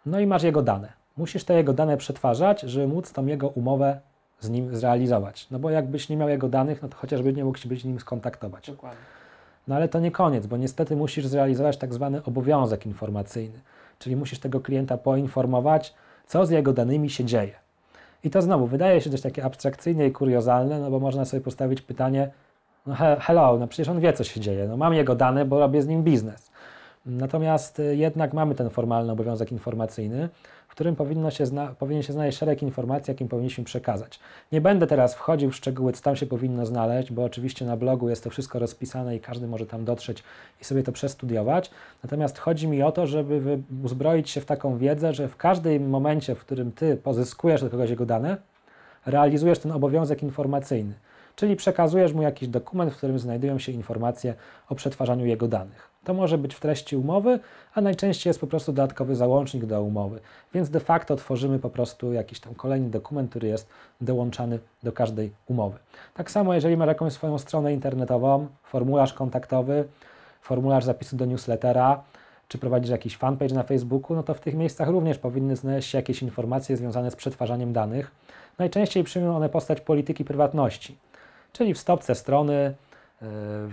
no 0.07 0.21
i 0.21 0.27
masz 0.27 0.43
jego 0.43 0.63
dane. 0.63 0.93
Musisz 1.17 1.45
te 1.45 1.55
jego 1.55 1.73
dane 1.73 1.97
przetwarzać, 1.97 2.61
żeby 2.61 2.87
móc 2.87 3.13
tą 3.13 3.27
jego 3.27 3.49
umowę 3.49 4.01
z 4.41 4.51
nim 4.51 4.77
zrealizować. 4.77 5.47
No 5.51 5.59
bo 5.59 5.71
jakbyś 5.71 6.09
nie 6.09 6.17
miał 6.17 6.29
jego 6.29 6.49
danych, 6.49 6.83
no 6.83 6.89
to 6.89 6.97
chociażby 6.97 7.33
nie 7.33 7.45
mógł 7.45 7.59
się 7.59 7.69
być 7.69 7.83
z 7.83 7.85
nim 7.85 8.01
skontaktować. 8.01 8.71
Dokładnie. 8.71 9.01
No 9.69 9.77
ale 9.77 9.89
to 9.89 10.01
nie 10.01 10.11
koniec, 10.11 10.47
bo 10.47 10.57
niestety 10.57 10.97
musisz 10.97 11.27
zrealizować 11.27 11.77
tak 11.77 11.95
zwany 11.95 12.25
obowiązek 12.25 12.87
informacyjny, 12.87 13.61
czyli 13.99 14.17
musisz 14.17 14.39
tego 14.39 14.61
klienta 14.61 14.99
poinformować, 14.99 15.95
co 16.27 16.47
z 16.47 16.51
jego 16.51 16.73
danymi 16.73 17.11
się 17.11 17.25
dzieje. 17.25 17.53
I 18.25 18.31
to 18.31 18.43
znowu 18.43 18.67
wydaje 18.67 19.01
się 19.01 19.11
dość 19.11 19.23
takie 19.23 19.45
abstrakcyjne 19.45 20.07
i 20.07 20.13
kuriozalne, 20.13 20.81
no 20.81 20.91
bo 20.91 21.01
można 21.01 21.25
sobie 21.25 21.41
postawić 21.41 21.83
pytanie, 21.83 22.31
no 22.87 22.95
he, 22.95 23.17
hello, 23.21 23.59
no 23.59 23.67
przecież 23.67 23.89
on 23.89 24.01
wie, 24.01 24.13
co 24.13 24.25
się 24.25 24.41
dzieje, 24.41 24.69
no 24.69 24.77
mam 24.77 24.95
jego 24.95 25.15
dane, 25.15 25.45
bo 25.45 25.59
robię 25.59 25.83
z 25.83 25.87
nim 25.87 26.03
biznes. 26.03 26.50
Natomiast 27.07 27.79
y, 27.79 27.97
jednak 27.97 28.33
mamy 28.33 28.55
ten 28.55 28.71
formalny 28.71 29.13
obowiązek 29.13 29.53
informacyjny, 29.53 30.29
w 30.69 30.71
którym 30.71 30.97
powinno 30.97 31.31
się 31.31 31.47
zna- 31.47 31.75
powinien 31.79 32.03
się 32.03 32.13
znaleźć 32.13 32.39
szereg 32.39 32.63
informacji, 32.63 33.11
jakim 33.11 33.29
powinniśmy 33.29 33.65
przekazać. 33.65 34.21
Nie 34.53 34.61
będę 34.61 34.87
teraz 34.87 35.15
wchodził 35.15 35.51
w 35.51 35.57
szczegóły, 35.57 35.93
co 35.93 36.03
tam 36.03 36.17
się 36.17 36.27
powinno 36.27 36.67
znaleźć, 36.67 37.13
bo 37.13 37.25
oczywiście 37.25 37.65
na 37.65 37.77
blogu 37.77 38.09
jest 38.09 38.25
to 38.25 38.31
wszystko 38.31 38.59
rozpisane 38.59 39.17
i 39.17 39.21
każdy 39.21 39.47
może 39.47 39.67
tam 39.67 39.85
dotrzeć 39.85 40.23
i 40.61 40.65
sobie 40.65 40.83
to 40.83 40.93
przestudiować. 40.93 41.71
Natomiast 42.03 42.39
chodzi 42.39 42.69
mi 42.69 42.83
o 42.83 42.93
to, 42.93 43.07
żeby 43.07 43.63
uzbroić 43.85 44.31
się 44.31 44.41
w 44.41 44.47
taką 44.47 44.79
wiedzę, 44.79 45.15
że 45.15 45.29
w 45.29 45.37
każdym 45.37 45.89
momencie, 45.91 46.35
w 46.35 46.41
którym 46.41 46.73
ty 46.73 46.97
pozyskujesz 46.97 47.61
do 47.61 47.71
kogoś 47.71 47.91
jego 47.91 48.07
dane, 48.07 48.37
realizujesz 49.07 49.59
ten 49.59 49.73
obowiązek 49.73 50.23
informacyjny. 50.23 50.95
Czyli 51.37 51.57
przekazujesz 51.57 52.13
mu 52.13 52.23
jakiś 52.23 52.49
dokument, 52.49 52.93
w 52.93 52.97
którym 52.97 53.19
znajdują 53.19 53.59
się 53.59 53.73
informacje 53.73 54.35
o 54.69 54.75
przetwarzaniu 54.75 55.27
jego 55.27 55.49
danych. 55.49 55.90
To 56.05 56.15
może 56.15 56.39
być 56.39 56.55
w 56.55 56.61
treści 56.61 56.97
umowy, 56.97 57.41
a 57.75 57.81
najczęściej 57.81 58.31
jest 58.31 58.41
po 58.41 58.47
prostu 58.47 58.73
dodatkowy 58.73 59.17
załącznik 59.17 59.67
do 59.67 59.83
umowy. 59.83 60.21
Więc 60.55 60.71
de 60.71 60.81
facto 60.81 61.17
tworzymy 61.17 61.59
po 61.59 61.71
prostu 61.71 62.13
jakiś 62.13 62.41
tam 62.41 62.55
kolejny 62.55 62.91
dokument, 62.91 63.31
który 63.31 63.49
jest 63.49 63.69
dołączany 64.01 64.59
do 64.83 64.93
każdej 64.93 65.33
umowy. 65.47 65.79
Tak 66.15 66.31
samo, 66.31 66.55
jeżeli 66.55 66.77
masz 66.77 66.89
jakąś 66.89 67.13
swoją 67.13 67.39
stronę 67.39 67.73
internetową, 67.73 68.47
formularz 68.63 69.13
kontaktowy, 69.13 69.85
formularz 70.43 70.85
zapisu 70.85 71.17
do 71.17 71.27
newslettera, 71.27 72.03
czy 72.49 72.59
prowadzisz 72.59 72.91
jakiś 72.91 73.17
fanpage 73.17 73.55
na 73.55 73.63
Facebooku, 73.63 74.17
no 74.17 74.23
to 74.23 74.35
w 74.35 74.41
tych 74.41 74.55
miejscach 74.55 74.89
również 74.89 75.19
powinny 75.19 75.57
znaleźć 75.57 75.91
się 75.91 75.99
jakieś 75.99 76.23
informacje 76.23 76.77
związane 76.77 77.11
z 77.11 77.17
przetwarzaniem 77.17 77.73
danych. 77.73 78.11
Najczęściej 78.59 79.05
przyjmują 79.05 79.37
one 79.37 79.49
postać 79.49 79.81
polityki 79.81 80.25
prywatności, 80.25 80.97
czyli 81.53 81.75
w 81.75 81.79
stopce 81.79 82.15
strony, 82.15 82.75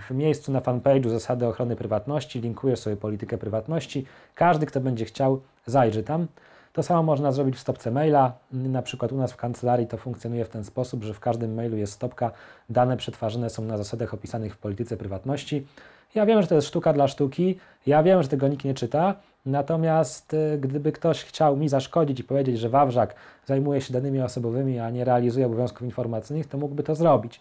w 0.08 0.10
miejscu 0.10 0.52
na 0.52 0.60
fanpage'u 0.60 1.08
zasady 1.08 1.46
ochrony 1.46 1.76
prywatności, 1.76 2.40
linkujesz 2.40 2.78
sobie 2.78 2.96
politykę 2.96 3.38
prywatności. 3.38 4.06
Każdy, 4.34 4.66
kto 4.66 4.80
będzie 4.80 5.04
chciał, 5.04 5.40
zajrzy 5.66 6.02
tam. 6.02 6.26
To 6.72 6.82
samo 6.82 7.02
można 7.02 7.32
zrobić 7.32 7.56
w 7.56 7.60
stopce 7.60 7.90
maila. 7.90 8.32
Na 8.52 8.82
przykład 8.82 9.12
u 9.12 9.16
nas 9.16 9.32
w 9.32 9.36
kancelarii 9.36 9.86
to 9.86 9.96
funkcjonuje 9.96 10.44
w 10.44 10.48
ten 10.48 10.64
sposób, 10.64 11.04
że 11.04 11.14
w 11.14 11.20
każdym 11.20 11.54
mailu 11.54 11.76
jest 11.76 11.92
stopka, 11.92 12.30
dane 12.70 12.96
przetwarzane 12.96 13.50
są 13.50 13.62
na 13.62 13.76
zasadach 13.76 14.14
opisanych 14.14 14.54
w 14.54 14.58
polityce 14.58 14.96
prywatności. 14.96 15.66
Ja 16.14 16.26
wiem, 16.26 16.42
że 16.42 16.48
to 16.48 16.54
jest 16.54 16.68
sztuka 16.68 16.92
dla 16.92 17.08
sztuki, 17.08 17.58
ja 17.86 18.02
wiem, 18.02 18.22
że 18.22 18.28
tego 18.28 18.48
nikt 18.48 18.64
nie 18.64 18.74
czyta, 18.74 19.14
natomiast 19.46 20.34
y, 20.34 20.58
gdyby 20.60 20.92
ktoś 20.92 21.24
chciał 21.24 21.56
mi 21.56 21.68
zaszkodzić 21.68 22.20
i 22.20 22.24
powiedzieć, 22.24 22.58
że 22.58 22.68
Wawrzak 22.68 23.14
zajmuje 23.46 23.80
się 23.80 23.92
danymi 23.92 24.20
osobowymi, 24.20 24.78
a 24.78 24.90
nie 24.90 25.04
realizuje 25.04 25.46
obowiązków 25.46 25.82
informacyjnych, 25.82 26.46
to 26.46 26.58
mógłby 26.58 26.82
to 26.82 26.94
zrobić. 26.94 27.40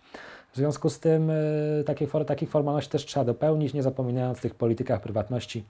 W 0.58 0.60
związku 0.60 0.90
z 0.90 1.00
tym 1.00 1.30
y, 1.30 1.84
takie, 1.86 2.08
takich 2.28 2.50
formalności 2.50 2.92
też 2.92 3.06
trzeba 3.06 3.26
dopełnić, 3.26 3.74
nie 3.74 3.84
zapominając 3.84 4.38
o 4.38 4.42
tych 4.42 4.56
politykach 4.56 5.02
prywatności 5.02 5.64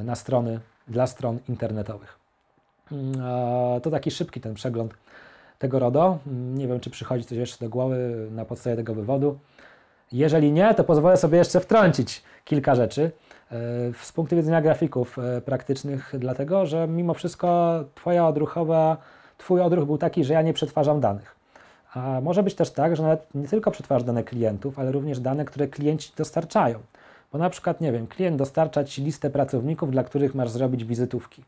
y, 0.00 0.04
na 0.04 0.14
strony, 0.14 0.60
dla 0.88 1.06
stron 1.06 1.38
internetowych. 1.48 2.18
Mm, 2.92 3.14
To 3.80 3.90
taki 3.90 4.10
szybki 4.10 4.40
ten 4.40 4.54
przegląd 4.54 4.94
tego 5.58 5.78
RODO. 5.78 6.18
Mm, 6.26 6.58
Nie 6.58 6.68
wiem, 6.68 6.80
czy 6.80 6.90
przychodzi 6.90 7.24
coś 7.24 7.38
jeszcze 7.38 7.64
do 7.64 7.70
głowy 7.70 8.28
na 8.30 8.44
podstawie 8.44 8.76
tego 8.76 8.94
wywodu. 8.94 9.38
Jeżeli 10.12 10.52
nie, 10.52 10.74
to 10.74 10.84
pozwolę 10.84 11.16
sobie 11.16 11.38
jeszcze 11.38 11.60
wtrącić 11.60 12.22
kilka 12.44 12.74
rzeczy 12.74 13.02
e, 13.52 13.56
z 14.02 14.12
punktu 14.12 14.36
widzenia 14.36 14.62
grafików 14.62 15.18
e, 15.18 15.40
praktycznych, 15.40 16.12
dlatego 16.18 16.66
że 16.66 16.88
mimo 16.88 17.14
wszystko 17.14 17.78
twoja 17.94 18.28
odruchowa, 18.28 18.96
Twój 19.38 19.60
odruch 19.60 19.86
był 19.86 19.98
taki, 19.98 20.24
że 20.24 20.34
ja 20.34 20.42
nie 20.42 20.52
przetwarzam 20.52 21.00
danych. 21.00 21.33
A 21.94 22.20
może 22.20 22.42
być 22.42 22.54
też 22.54 22.70
tak, 22.70 22.96
że 22.96 23.02
nawet 23.02 23.34
nie 23.34 23.48
tylko 23.48 23.70
przetwarzasz 23.70 24.04
dane 24.04 24.24
klientów, 24.24 24.78
ale 24.78 24.92
również 24.92 25.20
dane, 25.20 25.44
które 25.44 25.68
klienci 25.68 26.12
dostarczają. 26.16 26.78
Bo 27.32 27.38
na 27.38 27.50
przykład, 27.50 27.80
nie 27.80 27.92
wiem, 27.92 28.06
klient 28.06 28.36
dostarcza 28.36 28.84
Ci 28.84 29.02
listę 29.02 29.30
pracowników, 29.30 29.90
dla 29.90 30.04
których 30.04 30.34
masz 30.34 30.50
zrobić 30.50 30.84
wizytówki. 30.84 31.42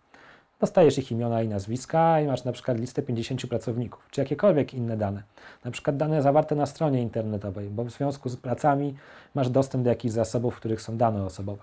Dostajesz 0.60 0.98
ich 0.98 1.10
imiona 1.12 1.42
i 1.42 1.48
nazwiska 1.48 2.20
i 2.20 2.26
masz 2.26 2.44
na 2.44 2.52
przykład 2.52 2.78
listę 2.78 3.02
50 3.02 3.46
pracowników, 3.46 4.08
czy 4.10 4.20
jakiekolwiek 4.20 4.74
inne 4.74 4.96
dane. 4.96 5.22
Na 5.64 5.70
przykład 5.70 5.96
dane 5.96 6.22
zawarte 6.22 6.54
na 6.54 6.66
stronie 6.66 7.02
internetowej, 7.02 7.68
bo 7.70 7.84
w 7.84 7.90
związku 7.90 8.28
z 8.28 8.36
pracami 8.36 8.94
masz 9.34 9.48
dostęp 9.48 9.84
do 9.84 9.90
jakichś 9.90 10.14
zasobów, 10.14 10.54
w 10.54 10.56
których 10.56 10.82
są 10.82 10.96
dane 10.96 11.24
osobowe. 11.24 11.62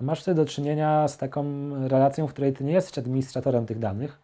No 0.00 0.06
masz 0.06 0.22
wtedy 0.22 0.34
do 0.34 0.46
czynienia 0.46 1.08
z 1.08 1.16
taką 1.16 1.44
relacją, 1.88 2.26
w 2.26 2.32
której 2.32 2.52
ty 2.52 2.64
nie 2.64 2.72
jesteś 2.72 2.98
administratorem 2.98 3.66
tych 3.66 3.78
danych, 3.78 4.18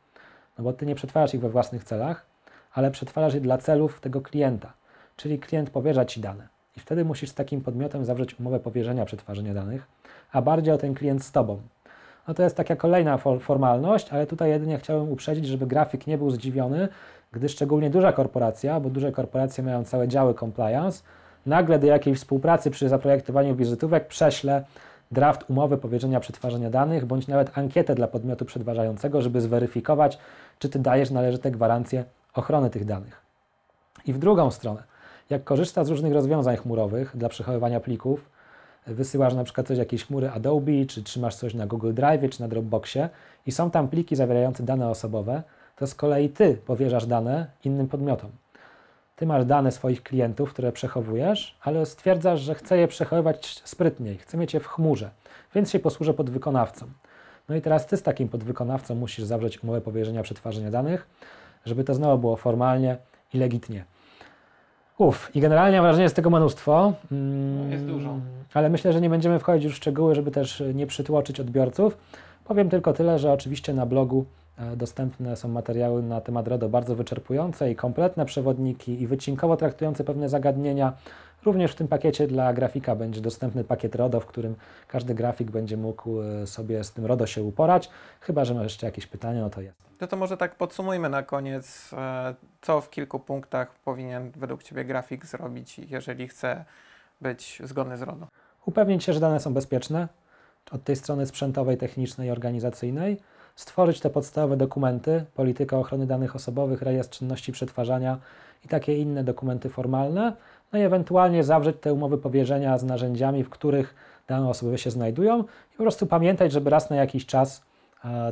no 0.59 0.65
bo 0.65 0.73
ty 0.73 0.87
nie 0.87 0.95
przetwarzasz 0.95 1.35
ich 1.35 1.41
we 1.41 1.49
własnych 1.49 1.85
celach, 1.85 2.34
ale 2.75 2.91
przetwarzasz 2.91 3.35
je 3.35 3.41
dla 3.41 3.59
celów 3.59 4.01
tego 4.01 4.21
klienta. 4.21 4.73
Czyli 5.17 5.39
klient 5.39 5.71
powierza 5.71 6.05
ci 6.05 6.21
dane. 6.21 6.49
I 6.77 6.81
wtedy 6.81 7.05
musisz 7.05 7.31
z 7.31 7.35
takim 7.35 7.61
podmiotem 7.61 8.05
zawrzeć 8.05 8.41
umowę 8.41 8.61
powierzenia 8.61 9.05
przetwarzania 9.05 9.55
danych, 9.55 9.87
a 10.33 10.43
bardziej 10.43 10.75
o 10.75 10.79
ten 10.79 10.95
klient 10.95 11.25
z 11.25 11.33
tobą. 11.33 11.61
No 12.29 12.35
to 12.35 12.43
jest 12.43 12.57
taka 12.57 12.77
kolejna 12.77 13.19
for- 13.19 13.41
formalność, 13.43 14.13
ale 14.13 14.27
tutaj 14.27 14.51
jedynie 14.51 14.79
chciałem 14.79 15.11
uprzedzić, 15.11 15.47
żeby 15.47 15.67
grafik 15.67 16.07
nie 16.07 16.19
był 16.19 16.31
zdziwiony, 16.31 16.89
gdy 17.33 17.49
szczególnie 17.49 17.91
duża 17.91 18.13
korporacja, 18.13 18.81
bo 18.81 18.91
duże 18.91 19.13
korporacje 19.13 19.65
mają 19.65 19.85
całe 19.85 20.09
działy 20.09 20.35
compliance, 20.35 21.03
nagle 21.47 21.79
do 21.79 21.87
jakiejś 21.87 22.19
współpracy 22.19 22.71
przy 22.71 22.89
zaprojektowaniu 22.89 23.57
wizytówek 23.57 24.07
prześle 24.07 24.65
draft 25.11 25.51
umowy 25.51 25.79
powierzenia 25.79 26.21
przetwarzania 26.21 26.71
danych, 26.71 27.05
bądź 27.05 27.29
nawet 27.29 27.59
ankietę 27.59 27.95
dla 27.95 28.09
podmiotu 28.09 28.45
przetwarzającego, 28.45 29.23
żeby 29.23 29.41
zweryfikować, 29.41 30.19
czy 30.59 30.69
ty 30.69 30.79
dajesz 30.79 31.11
należyte 31.11 31.51
gwarancje 31.51 32.05
ochrony 32.35 32.71
tych 32.71 32.85
danych. 32.85 33.21
I 34.07 34.13
w 34.13 34.19
drugą 34.19 34.51
stronę, 34.51 34.83
jak 35.31 35.45
korzystasz 35.45 35.87
z 35.87 35.91
różnych 35.91 36.13
rozwiązań 36.13 36.57
chmurowych 36.57 37.17
dla 37.17 37.29
przechowywania 37.29 37.81
plików, 37.81 38.31
wysyłasz 38.87 39.35
na 39.35 39.45
przykład 39.45 39.67
coś 39.67 39.79
jakiejś 39.79 40.05
chmury 40.05 40.31
Adobe, 40.31 40.87
czy 40.89 41.03
trzymasz 41.03 41.35
coś 41.35 41.55
na 41.55 41.67
Google 41.67 41.95
Drive, 41.95 42.31
czy 42.31 42.41
na 42.41 42.49
Dropboxie 42.49 43.09
i 43.47 43.53
są 43.53 43.71
tam 43.71 43.89
pliki 43.89 44.17
zawierające 44.17 44.63
dane 44.63 44.89
osobowe, 44.89 45.43
to 45.77 45.87
z 45.87 45.95
kolei 45.95 46.29
ty 46.29 46.57
powierzasz 46.67 47.07
dane 47.07 47.47
innym 47.65 47.89
podmiotom. 47.89 48.31
Ty 49.17 49.27
masz 49.27 49.45
dane 49.45 49.73
swoich 49.73 50.03
klientów, 50.03 50.51
które 50.51 50.73
przechowujesz, 50.73 51.59
ale 51.63 51.87
stwierdzasz, 51.87 52.41
że 52.41 52.55
chcę 52.55 52.79
je 52.79 52.89
przechowywać 52.89 53.63
sprytniej, 53.65 54.19
chcę 54.19 54.37
mieć 54.37 54.55
je 54.55 54.61
w 54.61 54.67
chmurze, 54.67 55.11
więc 55.55 55.71
się 55.71 55.79
posłużę 55.79 56.15
podwykonawcą. 56.15 56.87
No 57.49 57.57
i 57.57 57.61
teraz 57.61 57.87
ty 57.87 57.97
z 57.97 58.03
takim 58.03 58.29
podwykonawcą 58.29 58.95
musisz 58.95 59.25
zawrzeć 59.25 59.65
umowę 59.65 59.81
powierzenia 59.81 60.23
przetwarzania 60.23 60.71
danych, 60.71 61.07
żeby 61.65 61.85
to 61.85 61.95
znowu 61.95 62.19
było 62.19 62.37
formalnie 62.37 62.97
i 63.35 63.39
legitnie. 63.39 63.85
Uf, 64.99 65.31
i 65.35 65.41
generalnie 65.41 65.77
mam 65.77 65.85
wrażenie, 65.85 66.01
że 66.01 66.03
jest 66.03 66.17
tego 66.17 66.31
mnóstwo. 66.31 66.93
Mm, 67.13 67.73
Jest 67.73 67.85
dużo. 67.85 68.19
Ale 68.55 68.71
myślę, 68.71 68.93
że 68.93 69.01
nie 69.01 69.11
będziemy 69.11 69.39
wchodzić 69.39 69.65
już 69.65 69.75
w 69.75 69.77
szczegóły, 69.77 70.15
żeby 70.15 70.31
też 70.31 70.63
nie 70.75 70.87
przytłoczyć 70.87 71.41
odbiorców. 71.41 71.97
Powiem 72.45 72.71
tylko 72.71 72.93
tyle, 72.93 73.19
że 73.19 73.33
oczywiście 73.33 73.75
na 73.75 73.87
blogu 73.87 74.25
e, 74.59 74.77
dostępne 74.77 75.37
są 75.37 75.49
materiały 75.49 76.03
na 76.03 76.21
temat 76.21 76.49
RODO 76.49 76.69
bardzo 76.69 76.95
wyczerpujące 76.95 77.71
i 77.71 77.77
kompletne 77.77 78.27
przewodniki 78.27 79.03
i 79.03 79.07
wycinkowo 79.07 79.57
traktujące 79.57 80.05
pewne 80.05 80.29
zagadnienia, 80.29 80.93
Również 81.45 81.73
w 81.73 81.75
tym 81.75 81.89
pakiecie 81.89 82.27
dla 82.27 82.53
grafika 82.53 82.97
będzie 82.97 83.21
dostępny 83.21 83.65
pakiet 83.65 83.95
RODO, 83.95 84.21
w 84.21 84.27
którym 84.27 84.55
każdy 84.89 85.15
grafik 85.15 85.51
będzie 85.51 85.77
mógł 85.77 86.21
e, 86.21 86.47
sobie 86.47 86.85
z 86.85 86.93
tym 86.93 87.07
RODO 87.07 87.27
się 87.27 87.43
uporać. 87.43 87.91
Chyba, 88.21 88.45
że 88.45 88.55
ma 88.55 88.63
jeszcze 88.63 88.87
jakieś 88.87 89.07
pytania, 89.07 89.41
no 89.41 89.51
to 89.51 89.61
jest. 89.61 89.79
No 90.05 90.09
to 90.09 90.17
może 90.17 90.37
tak 90.37 90.55
podsumujmy 90.55 91.09
na 91.09 91.23
koniec, 91.23 91.91
e, 91.93 92.35
co 92.61 92.81
w 92.81 92.91
kilku 92.91 93.19
punktach 93.19 93.75
powinien 93.85 94.31
według 94.37 94.63
Ciebie 94.63 94.85
grafik 94.85 95.27
zrobić, 95.27 95.79
jeżeli 95.79 96.29
chce 96.29 96.65
być 97.21 97.63
zgodny 97.65 97.99
z 97.99 98.03
RODO. 98.03 98.27
Upewnić 98.67 99.05
się, 99.05 99.13
że 99.13 99.21
dane 99.21 99.41
są 99.41 99.55
bezpieczne 99.55 100.09
od 100.73 100.85
tej 100.85 100.97
strony 100.97 101.27
sprzętowej, 101.27 101.77
technicznej 101.77 102.29
i 102.29 102.31
organizacyjnej, 102.31 103.21
stworzyć 103.57 104.01
te 104.01 104.11
podstawowe 104.11 104.57
dokumenty, 104.57 105.25
polityka 105.35 105.79
ochrony 105.79 106.07
danych 106.07 106.37
osobowych, 106.37 106.83
rejestr 106.83 107.19
czynności 107.19 107.53
przetwarzania 107.53 108.19
i 108.65 108.69
takie 108.69 108.99
inne 108.99 109.25
dokumenty 109.25 109.69
formalne, 109.69 110.33
no 110.73 110.79
i 110.79 110.83
ewentualnie 110.83 111.45
zawrzeć 111.45 111.77
te 111.81 111.93
umowy 111.93 112.19
powierzenia 112.19 112.79
z 112.79 112.85
narzędziami, 112.85 113.45
w 113.45 113.51
których 113.51 113.95
dane 114.29 114.49
osobowe 114.49 114.79
się 114.79 114.91
znajdują. 114.91 115.45
I 115.75 115.77
po 115.77 115.83
prostu 115.83 116.07
pamiętać, 116.07 116.53
żeby 116.53 116.71
raz 116.71 116.91
na 116.91 116.97
jakiś 116.97 117.27
czas 117.27 117.63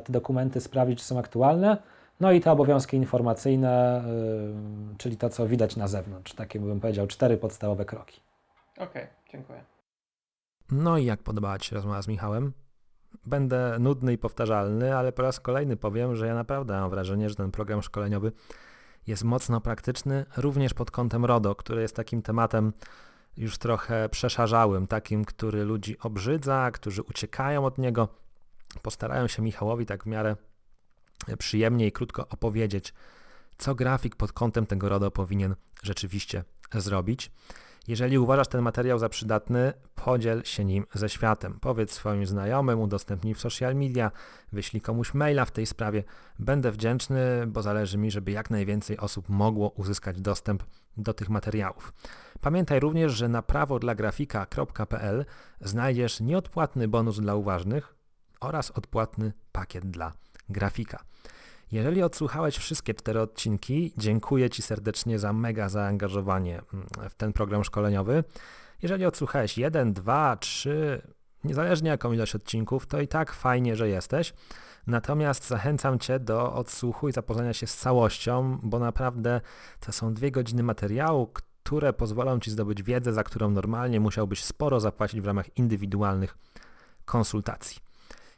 te 0.04 0.12
dokumenty 0.12 0.60
sprawdzić, 0.60 0.98
czy 0.98 1.04
są 1.04 1.18
aktualne. 1.18 1.76
No 2.20 2.32
i 2.32 2.40
te 2.40 2.52
obowiązki 2.52 2.96
informacyjne, 2.96 4.04
yy, 4.90 4.96
czyli 4.98 5.16
to, 5.16 5.28
co 5.28 5.46
widać 5.46 5.76
na 5.76 5.88
zewnątrz. 5.88 6.32
Takie 6.34 6.60
bym 6.60 6.80
powiedział, 6.80 7.06
cztery 7.06 7.36
podstawowe 7.36 7.84
kroki. 7.84 8.20
Okej, 8.76 8.86
okay, 8.86 9.08
dziękuję. 9.32 9.64
No 10.70 10.98
i 10.98 11.04
jak 11.04 11.22
podobała 11.22 11.58
Ci 11.58 11.68
się 11.68 11.76
rozmowa 11.76 12.02
z 12.02 12.08
Michałem? 12.08 12.52
Będę 13.26 13.76
nudny 13.78 14.12
i 14.12 14.18
powtarzalny, 14.18 14.96
ale 14.96 15.12
po 15.12 15.22
raz 15.22 15.40
kolejny 15.40 15.76
powiem, 15.76 16.16
że 16.16 16.26
ja 16.26 16.34
naprawdę 16.34 16.80
mam 16.80 16.90
wrażenie, 16.90 17.28
że 17.28 17.34
ten 17.34 17.50
program 17.50 17.82
szkoleniowy 17.82 18.32
jest 19.06 19.24
mocno 19.24 19.60
praktyczny, 19.60 20.24
również 20.36 20.74
pod 20.74 20.90
kątem 20.90 21.24
RODO, 21.24 21.54
który 21.54 21.82
jest 21.82 21.96
takim 21.96 22.22
tematem 22.22 22.72
już 23.36 23.58
trochę 23.58 24.08
przeszarzałym, 24.08 24.86
takim, 24.86 25.24
który 25.24 25.64
ludzi 25.64 25.96
obrzydza, 25.98 26.70
którzy 26.70 27.02
uciekają 27.02 27.64
od 27.64 27.78
niego. 27.78 28.08
Postarają 28.82 29.26
się 29.26 29.42
Michałowi 29.42 29.86
tak 29.86 30.04
w 30.04 30.06
miarę 30.06 30.36
przyjemnie 31.38 31.86
i 31.86 31.92
krótko 31.92 32.28
opowiedzieć, 32.28 32.94
co 33.58 33.74
grafik 33.74 34.16
pod 34.16 34.32
kątem 34.32 34.66
tego 34.66 34.88
RODO 34.88 35.10
powinien 35.10 35.54
rzeczywiście 35.82 36.44
zrobić. 36.74 37.30
Jeżeli 37.88 38.18
uważasz 38.18 38.48
ten 38.48 38.62
materiał 38.62 38.98
za 38.98 39.08
przydatny, 39.08 39.72
podziel 39.94 40.42
się 40.44 40.64
nim 40.64 40.86
ze 40.94 41.08
światem. 41.08 41.58
Powiedz 41.60 41.92
swoim 41.92 42.26
znajomym, 42.26 42.80
udostępnij 42.80 43.34
w 43.34 43.40
social 43.40 43.74
media, 43.74 44.10
wyślij 44.52 44.80
komuś 44.80 45.14
maila 45.14 45.44
w 45.44 45.50
tej 45.50 45.66
sprawie. 45.66 46.04
Będę 46.38 46.70
wdzięczny, 46.70 47.46
bo 47.46 47.62
zależy 47.62 47.98
mi, 47.98 48.10
żeby 48.10 48.30
jak 48.30 48.50
najwięcej 48.50 48.98
osób 48.98 49.28
mogło 49.28 49.68
uzyskać 49.68 50.20
dostęp 50.20 50.62
do 50.96 51.14
tych 51.14 51.30
materiałów. 51.30 51.92
Pamiętaj 52.40 52.80
również, 52.80 53.12
że 53.12 53.28
na 53.28 53.42
prawo 53.42 53.78
dla 53.78 53.94
grafika.pl 53.94 55.24
znajdziesz 55.60 56.20
nieodpłatny 56.20 56.88
bonus 56.88 57.20
dla 57.20 57.34
uważnych 57.34 57.94
oraz 58.42 58.70
odpłatny 58.70 59.32
pakiet 59.52 59.90
dla 59.90 60.12
grafika. 60.48 61.04
Jeżeli 61.72 62.02
odsłuchałeś 62.02 62.56
wszystkie 62.56 62.94
cztery 62.94 63.20
odcinki, 63.20 63.92
dziękuję 63.96 64.50
Ci 64.50 64.62
serdecznie 64.62 65.18
za 65.18 65.32
mega 65.32 65.68
zaangażowanie 65.68 66.62
mm, 66.74 66.86
w 67.10 67.14
ten 67.14 67.32
program 67.32 67.64
szkoleniowy. 67.64 68.24
Jeżeli 68.82 69.06
odsłuchałeś 69.06 69.58
jeden, 69.58 69.92
dwa, 69.92 70.36
trzy, 70.36 71.02
niezależnie 71.44 71.90
jaką 71.90 72.12
ilość 72.12 72.34
odcinków, 72.34 72.86
to 72.86 73.00
i 73.00 73.08
tak 73.08 73.32
fajnie, 73.32 73.76
że 73.76 73.88
jesteś. 73.88 74.34
Natomiast 74.86 75.48
zachęcam 75.48 75.98
Cię 75.98 76.20
do 76.20 76.54
odsłuchu 76.54 77.08
i 77.08 77.12
zapoznania 77.12 77.52
się 77.52 77.66
z 77.66 77.76
całością, 77.76 78.58
bo 78.62 78.78
naprawdę 78.78 79.40
to 79.80 79.92
są 79.92 80.14
dwie 80.14 80.30
godziny 80.30 80.62
materiału, 80.62 81.30
które 81.32 81.92
pozwolą 81.92 82.40
Ci 82.40 82.50
zdobyć 82.50 82.82
wiedzę, 82.82 83.12
za 83.12 83.24
którą 83.24 83.50
normalnie 83.50 84.00
musiałbyś 84.00 84.44
sporo 84.44 84.80
zapłacić 84.80 85.20
w 85.20 85.26
ramach 85.26 85.58
indywidualnych 85.58 86.38
konsultacji. 87.04 87.91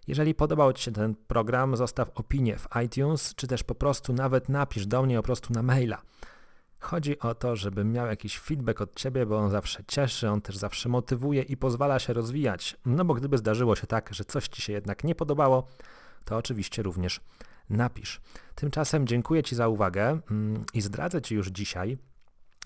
Jeżeli 0.07 0.35
podobał 0.35 0.73
Ci 0.73 0.85
się 0.85 0.93
ten 0.93 1.15
program, 1.15 1.77
zostaw 1.77 2.11
opinię 2.15 2.59
w 2.59 2.69
iTunes, 2.85 3.35
czy 3.35 3.47
też 3.47 3.65
po 3.65 3.75
prostu 3.75 4.13
nawet 4.13 4.49
napisz 4.49 4.87
do 4.87 5.03
mnie 5.03 5.17
po 5.17 5.23
prostu 5.23 5.53
na 5.53 5.63
maila. 5.63 6.03
Chodzi 6.81 7.19
o 7.19 7.35
to, 7.35 7.57
żebym 7.57 7.93
miał 7.93 8.07
jakiś 8.07 8.39
feedback 8.39 8.81
od 8.81 8.95
Ciebie, 8.95 9.27
bo 9.27 9.39
on 9.39 9.51
zawsze 9.51 9.85
cieszy, 9.89 10.31
on 10.31 10.41
też 10.41 10.57
zawsze 10.57 10.89
motywuje 10.89 11.43
i 11.43 11.57
pozwala 11.57 11.99
się 11.99 12.13
rozwijać. 12.13 12.77
No 12.87 13.05
bo 13.05 13.15
gdyby 13.15 13.39
zdarzyło 13.39 13.77
się 13.77 13.87
tak, 13.87 14.15
że 14.15 14.25
coś 14.25 14.49
Ci 14.49 14.63
się 14.63 14.73
jednak 14.73 15.05
nie 15.05 15.15
podobało, 15.15 15.69
to 16.25 16.37
oczywiście 16.37 16.83
również 16.83 17.21
napisz. 17.71 18.21
Tymczasem 18.55 19.07
dziękuję 19.07 19.43
Ci 19.43 19.57
za 19.57 19.69
uwagę 19.69 20.21
mm, 20.31 20.65
i 20.75 20.81
zdradzę 20.81 21.23
Ci 21.23 21.35
już 21.35 21.49
dzisiaj, 21.49 21.99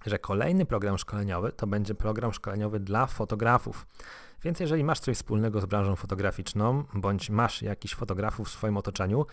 że 0.06 0.18
kolejny 0.18 0.66
program 0.66 0.98
szkoleniowy 0.98 1.52
to 1.52 1.66
będzie 1.66 1.94
program 1.94 2.32
szkoleniowy 2.32 2.80
dla 2.80 3.06
fotografów. 3.06 3.87
Więc 4.42 4.61
jeżeli 4.61 4.84
masz 4.84 5.00
coś 5.00 5.16
wspólnego 5.16 5.61
z 5.61 5.66
branżą 5.66 5.96
fotograficzną, 5.96 6.84
bądź 6.94 7.30
masz 7.30 7.62
jakichś 7.62 7.94
fotografów 7.94 8.48
w 8.48 8.50
swoim 8.50 8.76
otoczeniu, 8.76 9.26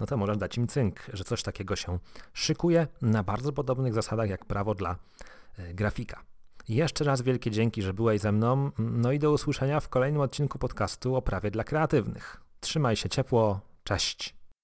no 0.00 0.06
to 0.06 0.16
możesz 0.16 0.36
dać 0.36 0.56
im 0.56 0.66
cynk, 0.66 1.00
że 1.12 1.24
coś 1.24 1.42
takiego 1.42 1.76
się 1.76 1.98
szykuje 2.32 2.86
na 3.02 3.22
bardzo 3.22 3.52
podobnych 3.52 3.94
zasadach 3.94 4.30
jak 4.30 4.44
prawo 4.44 4.74
dla 4.74 4.96
y, 5.58 5.74
grafika. 5.74 6.22
Jeszcze 6.68 7.04
raz 7.04 7.22
wielkie 7.22 7.50
dzięki, 7.50 7.82
że 7.82 7.94
byłeś 7.94 8.20
ze 8.20 8.32
mną. 8.32 8.70
No 8.78 9.12
i 9.12 9.18
do 9.18 9.32
usłyszenia 9.32 9.80
w 9.80 9.88
kolejnym 9.88 10.22
odcinku 10.22 10.58
podcastu 10.58 11.16
o 11.16 11.22
prawie 11.22 11.50
dla 11.50 11.64
kreatywnych. 11.64 12.40
Trzymaj 12.60 12.96
się 12.96 13.08
ciepło. 13.08 13.60
Cześć. 13.84 14.41